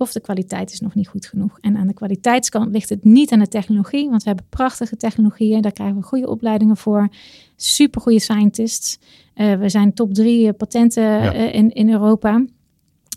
[0.00, 1.58] of de kwaliteit is nog niet goed genoeg.
[1.60, 5.62] En aan de kwaliteitskant ligt het niet aan de technologie, want we hebben prachtige technologieën,
[5.62, 7.08] daar krijgen we goede opleidingen voor,
[7.56, 8.98] super goede scientists.
[9.34, 11.34] Uh, we zijn top drie patenten ja.
[11.34, 12.44] uh, in, in Europa.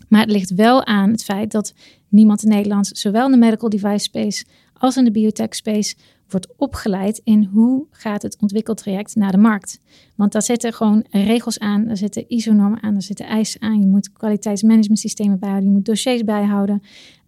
[0.08, 1.74] Maar het ligt wel aan het feit dat
[2.08, 4.44] niemand in Nederland, zowel in de medical device space
[4.82, 5.94] als in de biotech space,
[6.28, 9.80] wordt opgeleid in hoe gaat het ontwikkeltraject naar de markt.
[10.14, 13.80] Want daar zitten gewoon regels aan, daar zitten ISO-normen aan, daar zitten eisen aan.
[13.80, 16.82] Je moet kwaliteitsmanagementsystemen bijhouden, je moet dossiers bijhouden.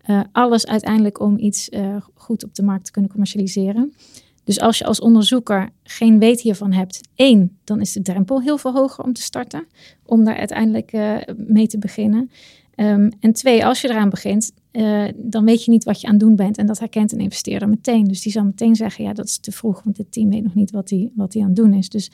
[0.07, 3.95] Uh, alles uiteindelijk om iets uh, goed op de markt te kunnen commercialiseren.
[4.45, 8.59] Dus als je als onderzoeker geen weet hiervan hebt, één, dan is de drempel heel
[8.59, 9.67] veel hoger om te starten,
[10.07, 12.31] om daar uiteindelijk uh, mee te beginnen.
[12.77, 16.13] Um, en twee, als je eraan begint, uh, dan weet je niet wat je aan
[16.13, 16.59] het doen bent.
[16.59, 18.05] En dat herkent een investeerder meteen.
[18.05, 20.55] Dus die zal meteen zeggen, ja, dat is te vroeg, want dit team weet nog
[20.55, 21.89] niet wat hij wat aan het doen is.
[21.89, 22.11] Dus,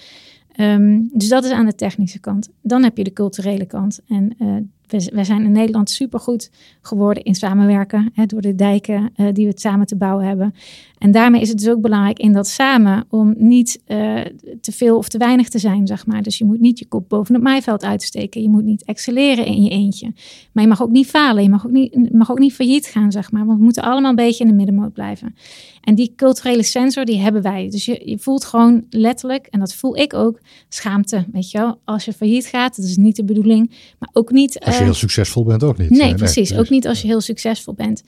[0.56, 2.48] um, dus dat is aan de technische kant.
[2.62, 4.00] Dan heb je de culturele kant.
[4.08, 4.56] En uh,
[4.90, 8.10] we, zijn in Nederland supergoed geworden in samenwerken.
[8.14, 10.54] Hè, door de dijken uh, die we samen te bouwen hebben.
[10.98, 14.20] En daarmee is het dus ook belangrijk in dat samen om niet uh,
[14.60, 16.22] te veel of te weinig te zijn, zeg maar.
[16.22, 18.42] Dus je moet niet je kop boven het maaiveld uitsteken.
[18.42, 20.12] Je moet niet excelleren in je eentje.
[20.52, 21.42] Maar je mag ook niet falen.
[21.42, 23.46] Je mag ook niet, mag ook niet failliet gaan, zeg maar.
[23.46, 25.34] Want we moeten allemaal een beetje in de middenmoot blijven.
[25.80, 27.68] En die culturele sensor, die hebben wij.
[27.70, 31.24] Dus je, je voelt gewoon letterlijk, en dat voel ik ook, schaamte.
[31.32, 33.70] Weet je wel, als je failliet gaat, dat is niet de bedoeling.
[33.98, 34.60] Maar ook niet...
[34.60, 35.90] Als je heel succesvol bent, ook niet.
[35.90, 36.54] Nee, nee precies.
[36.54, 38.02] Ook niet als je heel succesvol bent.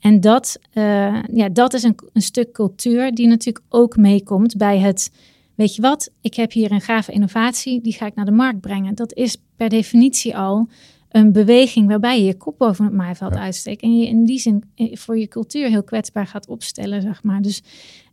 [0.00, 4.78] En dat, uh, ja, dat is een, een stuk cultuur die natuurlijk ook meekomt bij
[4.78, 5.10] het...
[5.54, 8.60] Weet je wat, ik heb hier een gave innovatie, die ga ik naar de markt
[8.60, 8.94] brengen.
[8.94, 10.68] Dat is per definitie al
[11.08, 13.40] een beweging waarbij je je kop boven het maaiveld ja.
[13.40, 13.82] uitsteekt.
[13.82, 17.42] En je in die zin eh, voor je cultuur heel kwetsbaar gaat opstellen, zeg maar.
[17.42, 17.62] Dus,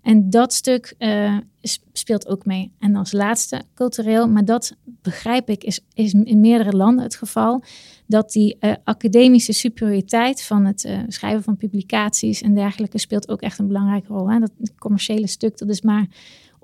[0.01, 1.37] en dat stuk uh,
[1.93, 2.71] speelt ook mee.
[2.79, 7.63] En als laatste, cultureel, maar dat begrijp ik, is, is in meerdere landen het geval.
[8.07, 13.41] Dat die uh, academische superioriteit van het uh, schrijven van publicaties en dergelijke speelt ook
[13.41, 14.31] echt een belangrijke rol.
[14.31, 14.39] Hè?
[14.39, 16.07] Dat commerciële stuk, dat is maar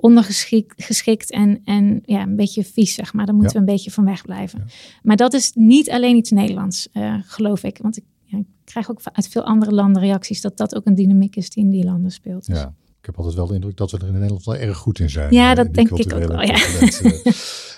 [0.01, 3.25] ondergeschikt en, en ja, een beetje vies, zeg maar.
[3.25, 3.63] Daar moeten ja.
[3.63, 4.59] we een beetje van weg blijven.
[4.59, 4.73] Ja.
[5.03, 7.79] Maar dat is niet alleen iets Nederlands, uh, geloof ik.
[7.81, 10.95] Want ik, ja, ik, krijg ook uit veel andere landen reacties dat dat ook een
[10.95, 12.45] dynamiek is die in die landen speelt.
[12.45, 12.57] Dus.
[12.57, 14.99] Ja, ik heb altijd wel de indruk dat we er in Nederland wel erg goed
[14.99, 15.33] in zijn.
[15.33, 16.55] Ja, dat denk ik ook wel, ja.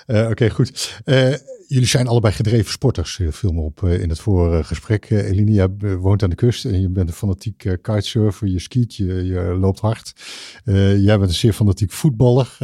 [0.07, 1.01] uh, Oké, okay, goed.
[1.05, 1.33] Uh,
[1.73, 3.17] jullie zijn allebei gedreven sporters.
[3.17, 5.09] Je viel me op uh, in het vorige gesprek.
[5.09, 8.47] Uh, Eline, je woont aan de kust en je bent een fanatiek uh, kitesurfer.
[8.47, 10.13] Je skiet, je, je loopt hard.
[10.63, 12.57] jij bent een zeer fanatiek voetballer.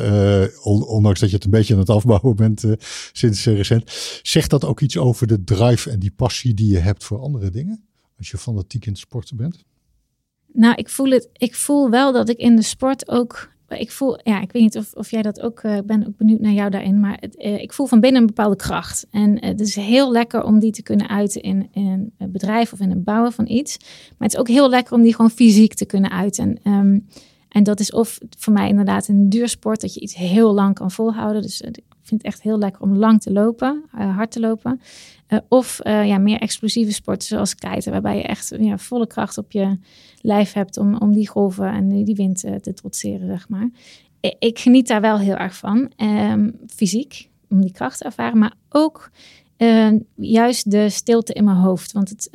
[0.64, 2.64] On, ondanks dat je het een beetje aan het afbouwen bent
[3.12, 3.91] sinds recent.
[4.22, 7.49] Zegt dat ook iets over de drive en die passie die je hebt voor andere
[7.49, 7.84] dingen?
[8.18, 9.64] Als je fanatiek in het sporten bent?
[10.53, 11.30] Nou, ik voel het.
[11.34, 14.78] Ik voel wel dat ik in de sport ook ik voel, ja, ik weet niet
[14.78, 17.36] of, of jij dat ook, uh, ik ben ook benieuwd naar jou daarin, maar het,
[17.38, 19.08] uh, ik voel van binnen een bepaalde kracht.
[19.12, 22.74] En uh, het is heel lekker om die te kunnen uiten in, in een bedrijf
[22.74, 23.78] of in het bouwen van iets.
[24.18, 26.60] Maar het is ook heel lekker om die gewoon fysiek te kunnen uiten.
[26.64, 27.06] Um,
[27.50, 30.92] en dat is of voor mij inderdaad een duursport, dat je iets heel lang kan
[30.92, 31.42] volhouden.
[31.42, 31.64] Dus
[32.10, 34.82] vind het echt heel lekker om lang te lopen, hard te lopen.
[35.30, 39.38] Uh, of uh, ja, meer explosieve sporten zoals kiten, waarbij je echt ja, volle kracht
[39.38, 39.78] op je
[40.22, 43.70] lijf hebt om, om die golven en die, wind te trotseren, zeg maar.
[44.39, 48.53] Ik, geniet daar wel heel erg van, um, fysiek, om die kracht te ervaren, maar
[48.70, 49.12] ook
[50.16, 51.91] juist de stilte in mijn hoofd.
[51.91, 52.30] Want het,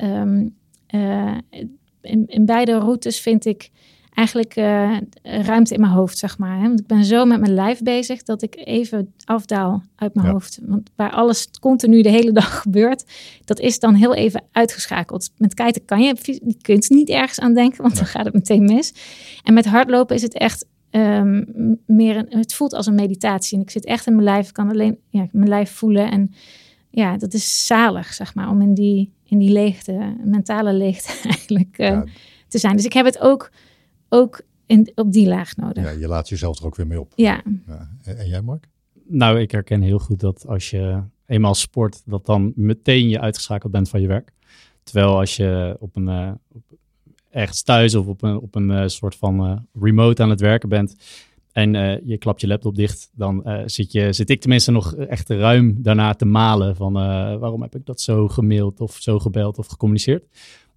[2.01, 3.71] in, in beide routes vind ik
[4.15, 6.57] eigenlijk uh, ruimte in mijn hoofd, zeg maar.
[6.57, 6.63] Hè?
[6.63, 10.33] Want ik ben zo met mijn lijf bezig dat ik even afdaal uit mijn ja.
[10.33, 10.59] hoofd.
[10.63, 13.05] Want waar alles continu de hele dag gebeurt,
[13.45, 15.31] dat is dan heel even uitgeschakeld.
[15.37, 18.65] Met kiten kan je, je kunt niet ergens aan denken, want dan gaat het meteen
[18.65, 18.95] mis.
[19.43, 23.57] En met hardlopen is het echt um, meer een, het voelt als een meditatie.
[23.57, 26.11] En ik zit echt in mijn lijf, ik kan alleen ja, mijn lijf voelen.
[26.11, 26.35] En
[26.91, 31.79] ja, dat is zalig, zeg maar, om in die, in die leegte, mentale leegte eigenlijk
[31.79, 32.05] uh, ja.
[32.49, 32.77] te zijn.
[32.77, 33.51] Dus ik heb het ook
[34.15, 35.85] ook in, op die laag nodig.
[35.85, 37.13] Ja, je laat jezelf er ook weer mee op.
[37.17, 37.43] Ja.
[37.67, 37.91] ja.
[38.03, 38.69] En, jij, Mark?
[39.07, 43.73] Nou, ik herken heel goed dat als je eenmaal sport, dat dan meteen je uitgeschakeld
[43.73, 44.33] bent van je werk.
[44.83, 46.31] Terwijl als je op een, uh,
[47.31, 50.69] ergens thuis of op een, op een uh, soort van uh, remote aan het werken
[50.69, 50.97] bent
[51.53, 51.73] en
[52.05, 56.15] je klapt je laptop dicht, dan zit, je, zit ik tenminste nog echt ruim daarna
[56.15, 56.93] te malen van
[57.39, 60.25] waarom heb ik dat zo gemaild of zo gebeld of gecommuniceerd.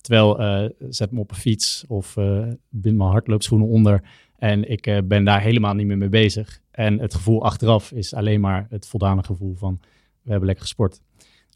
[0.08, 4.04] Terwijl uh, zet me op een fiets of uh, bind mijn hardloopschoenen onder
[4.38, 6.62] en ik uh, ben daar helemaal niet meer mee bezig.
[6.72, 9.80] En het gevoel achteraf is alleen maar het voldane gevoel van
[10.22, 11.02] we hebben lekker gesport.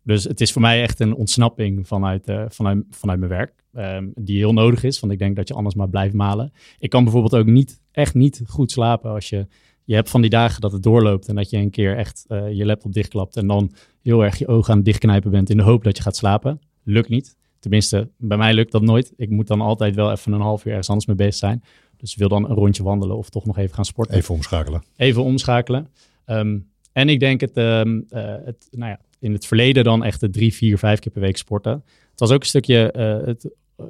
[0.04, 3.54] Dus het is voor mij echt een ontsnapping vanuit, vanuit, vanuit mijn werk.
[3.74, 6.54] Ehm, die heel nodig is, want ik denk dat je anders maar blijft malen.
[6.80, 9.48] Ik kan bijvoorbeeld ook niet, echt niet goed slapen als je...
[9.84, 12.66] Je hebt van die dagen dat het doorloopt en dat je een keer echt je
[12.66, 13.72] laptop dichtklapt en dan
[14.02, 16.60] heel erg je ogen aan het dichtknijpen bent in de hoop dat je gaat slapen.
[16.84, 17.36] Lukt niet.
[17.62, 19.14] Tenminste, bij mij lukt dat nooit.
[19.18, 21.64] Ik moet dan altijd wel even een half uur ergens anders mee bezig zijn.
[21.98, 24.16] Dus wil dan een rondje wandelen of toch nog even gaan sporten.
[24.16, 24.84] Even omschakelen.
[24.96, 25.88] Even omschakelen.
[26.26, 30.20] Um, en ik denk het, um, uh, het nou ja, in het verleden dan echt
[30.20, 31.84] de drie, vier, vijf keer per week sporten.
[32.12, 33.50] Het was ook een stukje uh, het,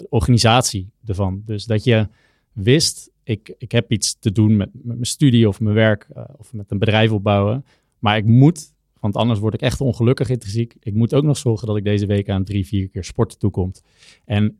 [0.09, 1.41] organisatie ervan.
[1.45, 2.07] Dus dat je
[2.51, 6.23] wist, ik, ik heb iets te doen met, met mijn studie of mijn werk uh,
[6.37, 7.65] of met een bedrijf opbouwen.
[7.99, 10.75] Maar ik moet, want anders word ik echt ongelukkig intrinsiek.
[10.79, 13.83] Ik moet ook nog zorgen dat ik deze week aan drie, vier keer sporten toekomt.
[14.25, 14.57] En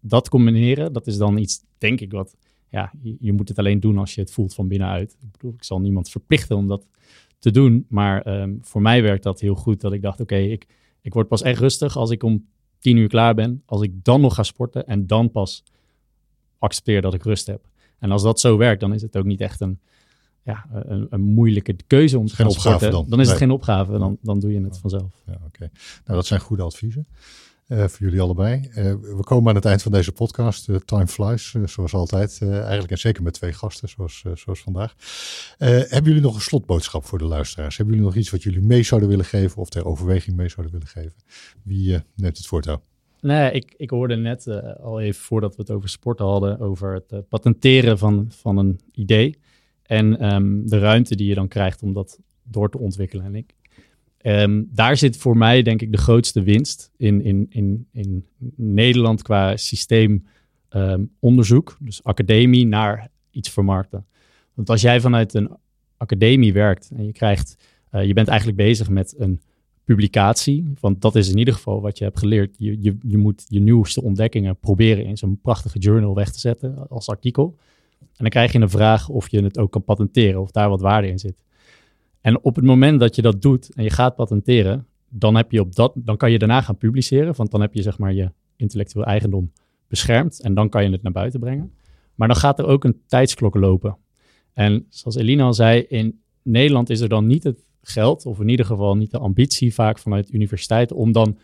[0.00, 2.36] dat combineren, dat is dan iets, denk ik, wat
[2.68, 5.16] ja, je, moet het alleen doen als je het voelt van binnenuit.
[5.20, 6.86] Ik bedoel, ik zal niemand verplichten om dat
[7.38, 7.86] te doen.
[7.88, 9.80] Maar um, voor mij werkt dat heel goed.
[9.80, 10.66] Dat ik dacht, oké, ik,
[11.00, 12.46] ik word pas echt rustig als ik om
[12.78, 13.62] tien uur klaar ben.
[13.66, 15.64] Als ik dan nog ga sporten en dan pas
[16.58, 17.68] accepteer dat ik rust heb.
[17.98, 19.80] En als dat zo werkt, dan is het ook niet echt een,
[20.44, 23.06] ja, een, een moeilijke keuze om te geen opgave dan.
[23.08, 25.22] Dan is het geen opgave, dan, dan doe je het vanzelf.
[25.26, 25.70] Ja, oké.
[26.04, 27.06] Nou, dat zijn goede adviezen.
[27.68, 28.60] Uh, voor jullie allebei.
[28.68, 30.68] Uh, we komen aan het eind van deze podcast.
[30.68, 32.38] Uh, time flies, zoals altijd.
[32.42, 34.94] eigenlijk en zeker met twee gasten, zoals, zoals vandaag.
[35.58, 37.76] hebben jullie nog een slotboodschap voor de luisteraars?
[37.76, 40.72] Hebben jullie nog iets wat jullie mee zouden willen geven of ter overweging mee zouden
[40.72, 41.14] willen geven?
[41.62, 42.82] Wie neemt het voortouw?
[43.20, 44.46] Nee, ik, ik hoorde net
[44.80, 49.38] al even voordat we het over sporten hadden, over het patenteren van, van een idee.
[49.86, 53.24] En um, de ruimte die je dan krijgt om dat door te ontwikkelen.
[53.24, 53.54] En ik,
[54.26, 58.26] Um, daar zit voor mij denk ik de grootste winst in, in, in, in
[58.56, 61.76] Nederland qua systeemonderzoek.
[61.80, 64.06] Um, dus academie naar iets vermarkten.
[64.54, 65.50] Want als jij vanuit een
[65.96, 67.56] academie werkt en je krijgt,
[67.92, 69.40] uh, je bent eigenlijk bezig met een
[69.84, 70.72] publicatie.
[70.80, 72.54] Want dat is in ieder geval wat je hebt geleerd.
[72.58, 76.88] Je, je, je moet je nieuwste ontdekkingen proberen in zo'n prachtige journal weg te zetten
[76.88, 77.56] als artikel.
[78.06, 80.80] En dan krijg je een vraag of je het ook kan patenteren, of daar wat
[80.80, 81.42] waarde in zit.
[82.20, 85.60] En op het moment dat je dat doet en je gaat patenteren, dan, heb je
[85.60, 87.34] op dat, dan kan je daarna gaan publiceren.
[87.36, 89.52] Want dan heb je zeg maar je intellectueel eigendom
[89.88, 91.72] beschermd en dan kan je het naar buiten brengen.
[92.14, 93.96] Maar dan gaat er ook een tijdsklok lopen.
[94.52, 98.48] En zoals Elina al zei, in Nederland is er dan niet het geld, of in
[98.48, 101.38] ieder geval niet de ambitie vaak vanuit universiteiten, om dan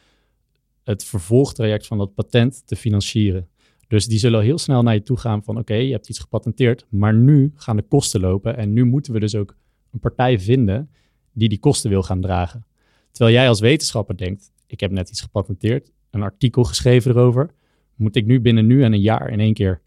[0.85, 3.49] het vervolgtraject van dat patent te financieren.
[3.91, 6.86] Dus die zullen heel snel naar je toe gaan van oké, je hebt iets gepatenteerd,
[6.88, 9.57] maar nu gaan de kosten lopen en nu moeten we dus ook
[9.93, 10.91] een partij vinden
[11.32, 12.66] die die kosten wil gaan dragen.
[13.11, 17.51] Terwijl jij als wetenschapper denkt, ik heb net iets gepatenteerd, een artikel geschreven erover,
[17.95, 19.80] moet ik nu binnen nu en een jaar in één keer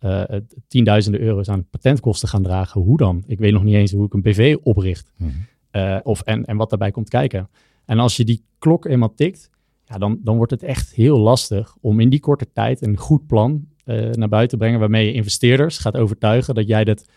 [0.00, 0.24] uh,
[0.68, 2.80] tienduizenden euro's aan patentkosten gaan dragen?
[2.80, 3.24] Hoe dan?
[3.26, 5.46] Ik weet nog niet eens hoe ik een BV opricht mm -hmm.
[5.82, 7.48] uh, of, en, en wat daarbij komt kijken.
[7.84, 9.50] En als je die klok eenmaal tikt,
[9.88, 13.26] ja, dan, dan wordt het echt heel lastig om in die korte tijd een goed
[13.26, 17.08] plan uh, naar buiten te brengen waarmee je investeerders gaat overtuigen dat jij dat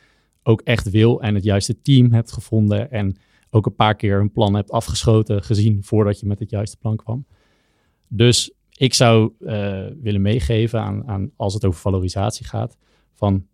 [0.44, 3.18] ook echt wil en het juiste team hebt gevonden en
[3.50, 6.96] ook een paar keer een plan hebt afgeschoten gezien voordat je met het juiste plan
[6.96, 7.26] kwam.
[8.08, 12.78] Dus ik zou uh, willen meegeven aan, aan, als het over valorisatie gaat,
[13.14, 13.46] van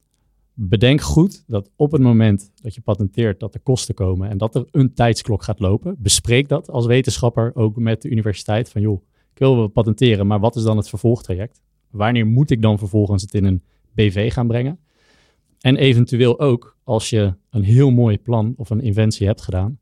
[0.56, 4.56] bedenk goed dat op het moment dat je patenteert dat er kosten komen en dat
[4.56, 9.01] er een tijdsklok gaat lopen, bespreek dat als wetenschapper ook met de universiteit van joh,
[9.34, 11.62] ik wil wel patenteren, maar wat is dan het vervolgtraject?
[11.89, 14.80] Wanneer moet ik dan vervolgens het in een BV gaan brengen?
[15.60, 19.80] En eventueel ook, als je een heel mooi plan of een inventie hebt gedaan,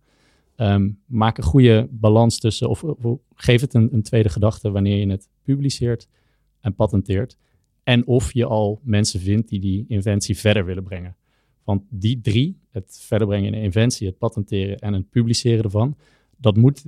[0.58, 4.98] um, maak een goede balans tussen, of, of geef het een, een, tweede gedachte wanneer
[4.98, 6.08] je het publiceert
[6.60, 7.38] en patenteert.
[7.84, 11.16] En of je al mensen vindt die die inventie verder willen brengen.
[11.64, 15.98] Want die drie, het verder brengen in een inventie, het patenteren en het publiceren ervan,
[16.38, 16.86] dat moet,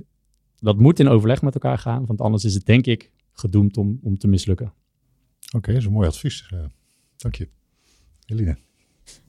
[0.58, 2.06] dat moet in overleg met elkaar gaan.
[2.06, 4.66] Want anders is het denk ik gedoemd om, om te mislukken.
[4.66, 6.50] Oké, okay, dat is een mooi advies.
[6.54, 6.64] Uh,
[7.16, 7.48] dank je.
[8.26, 8.56] Eline.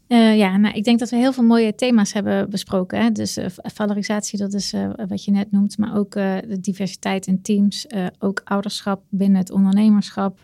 [0.07, 3.01] Uh, ja, nou, ik denk dat we heel veel mooie thema's hebben besproken.
[3.01, 3.11] Hè?
[3.11, 7.41] Dus uh, valorisatie, dat is uh, wat je net noemt, maar ook de diversiteit in
[7.41, 7.87] teams,
[8.19, 10.39] ook ouderschap binnen het ondernemerschap.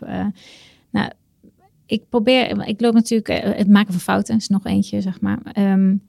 [1.94, 5.38] Ik probeer, ik loop natuurlijk, het maken van fouten is nog eentje, zeg maar.
[5.58, 6.02] Um,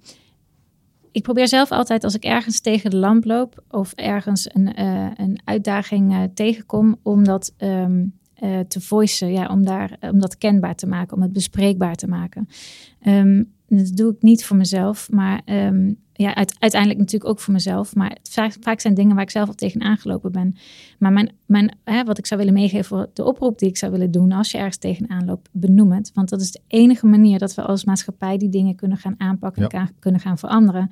[1.11, 4.81] ik probeer zelf altijd als ik ergens tegen de lamp loop of ergens een,
[5.21, 7.85] een uitdaging tegenkom, om dat uh,
[8.67, 12.47] te voicen, ja, om, daar, om dat kenbaar te maken, om het bespreekbaar te maken.
[13.07, 15.41] Um, dat doe ik niet voor mezelf, maar
[16.17, 17.95] ja, uiteindelijk natuurlijk ook voor mezelf.
[17.95, 20.55] Maar vaak, vaak, zijn dingen waar ik zelf al tegen aangelopen ben.
[20.99, 23.91] Maar mijn, mijn, hè, wat ik zou willen meegeven voor de oproep die ik zou
[23.91, 26.11] willen doen als je ergens tegenaan loopt, benoem het.
[26.13, 29.69] Want dat is de enige manier dat we als maatschappij die dingen kunnen gaan aanpakken
[29.69, 30.89] en kunnen gaan veranderen.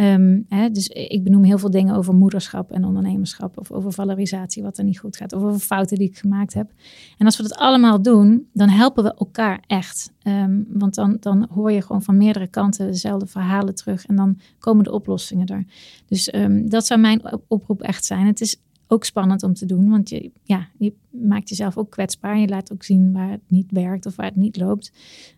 [0.00, 3.58] Um, hè, dus ik benoem heel veel dingen over moederschap en ondernemerschap.
[3.58, 5.32] Of over valorisatie, wat er niet goed gaat.
[5.32, 6.70] Of over fouten die ik gemaakt heb.
[7.16, 10.12] En als we dat allemaal doen, dan helpen we elkaar echt.
[10.22, 14.06] Um, want dan, dan hoor je gewoon van meerdere kanten dezelfde verhalen terug.
[14.06, 15.64] En dan komen de oplossingen er.
[16.06, 18.26] Dus um, dat zou mijn oproep echt zijn.
[18.26, 18.56] Het is
[18.88, 19.90] ook spannend om te doen.
[19.90, 22.38] Want je, ja, je maakt jezelf ook kwetsbaar.
[22.38, 24.92] Je laat ook zien waar het niet werkt of waar het niet loopt.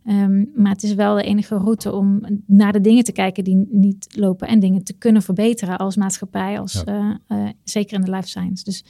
[0.07, 3.67] Um, maar het is wel de enige route om naar de dingen te kijken die
[3.71, 4.49] niet lopen.
[4.49, 6.61] En dingen te kunnen verbeteren als maatschappij.
[6.61, 8.65] Als, uh, uh, zeker in de life science.
[8.65, 8.85] Dus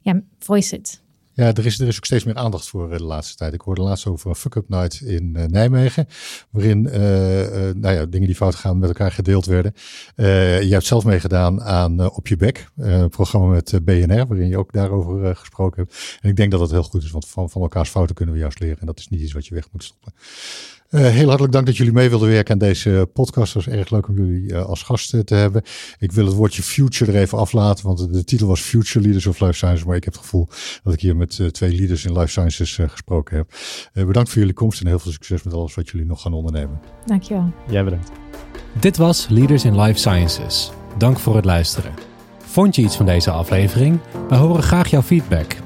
[0.00, 1.02] ja, voice it.
[1.36, 3.54] Ja, er is, er is ook steeds meer aandacht voor eh, de laatste tijd.
[3.54, 6.06] Ik hoorde laatst over een fuck-up night in uh, Nijmegen.
[6.50, 6.92] Waarin uh,
[7.74, 9.74] nou ja, dingen die fout gaan met elkaar gedeeld werden.
[10.66, 12.68] je hebt zelf meegedaan aan Op je Bek.
[12.76, 14.26] een programma met BNR.
[14.26, 16.18] Waarin je ook daarover gesproken hebt.
[16.20, 17.10] En ik denk dat dat heel goed is.
[17.10, 18.80] Want van, van elkaars fouten kunnen we juist leren.
[18.80, 20.12] En dat is niet iets wat je weg moet stoppen.
[20.90, 23.54] Uh, heel hartelijk dank dat jullie mee wilden werken aan deze podcast.
[23.54, 25.62] Het was erg leuk om jullie uh, als gast te hebben.
[25.98, 29.40] Ik wil het woordje future er even aflaten, want de titel was Future Leaders of
[29.40, 29.84] Life Sciences.
[29.84, 30.48] Maar ik heb het gevoel
[30.82, 33.54] dat ik hier met uh, twee leaders in Life Sciences gesproken heb.
[34.06, 36.80] bedankt voor jullie komst en heel veel succes met alles wat jullie nog gaan ondernemen.
[37.06, 37.52] Dankjewel.
[37.70, 38.10] Jij bedankt.
[38.80, 40.70] Dit was Leaders in Life Sciences.
[40.98, 41.92] Dank voor het luisteren.
[42.38, 44.00] Vond je iets van deze aflevering?
[44.28, 45.56] We horen graag jouw feedback.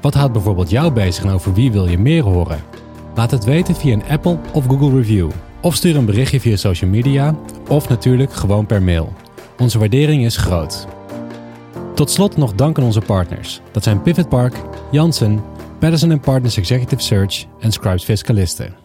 [0.00, 2.83] Wat houdt bijvoorbeeld jou bezig en over wie wil je meer horen?
[3.14, 5.30] Laat het weten via een Apple of Google review.
[5.60, 7.36] Of stuur een berichtje via social media
[7.68, 9.12] of natuurlijk gewoon per mail.
[9.58, 10.86] Onze waardering is groot.
[11.94, 13.60] Tot slot nog dank aan onze partners.
[13.72, 14.54] Dat zijn Pivot Park,
[14.90, 15.42] Janssen,
[15.78, 18.83] Patterson Partners Executive Search en Scribes Fiscalisten.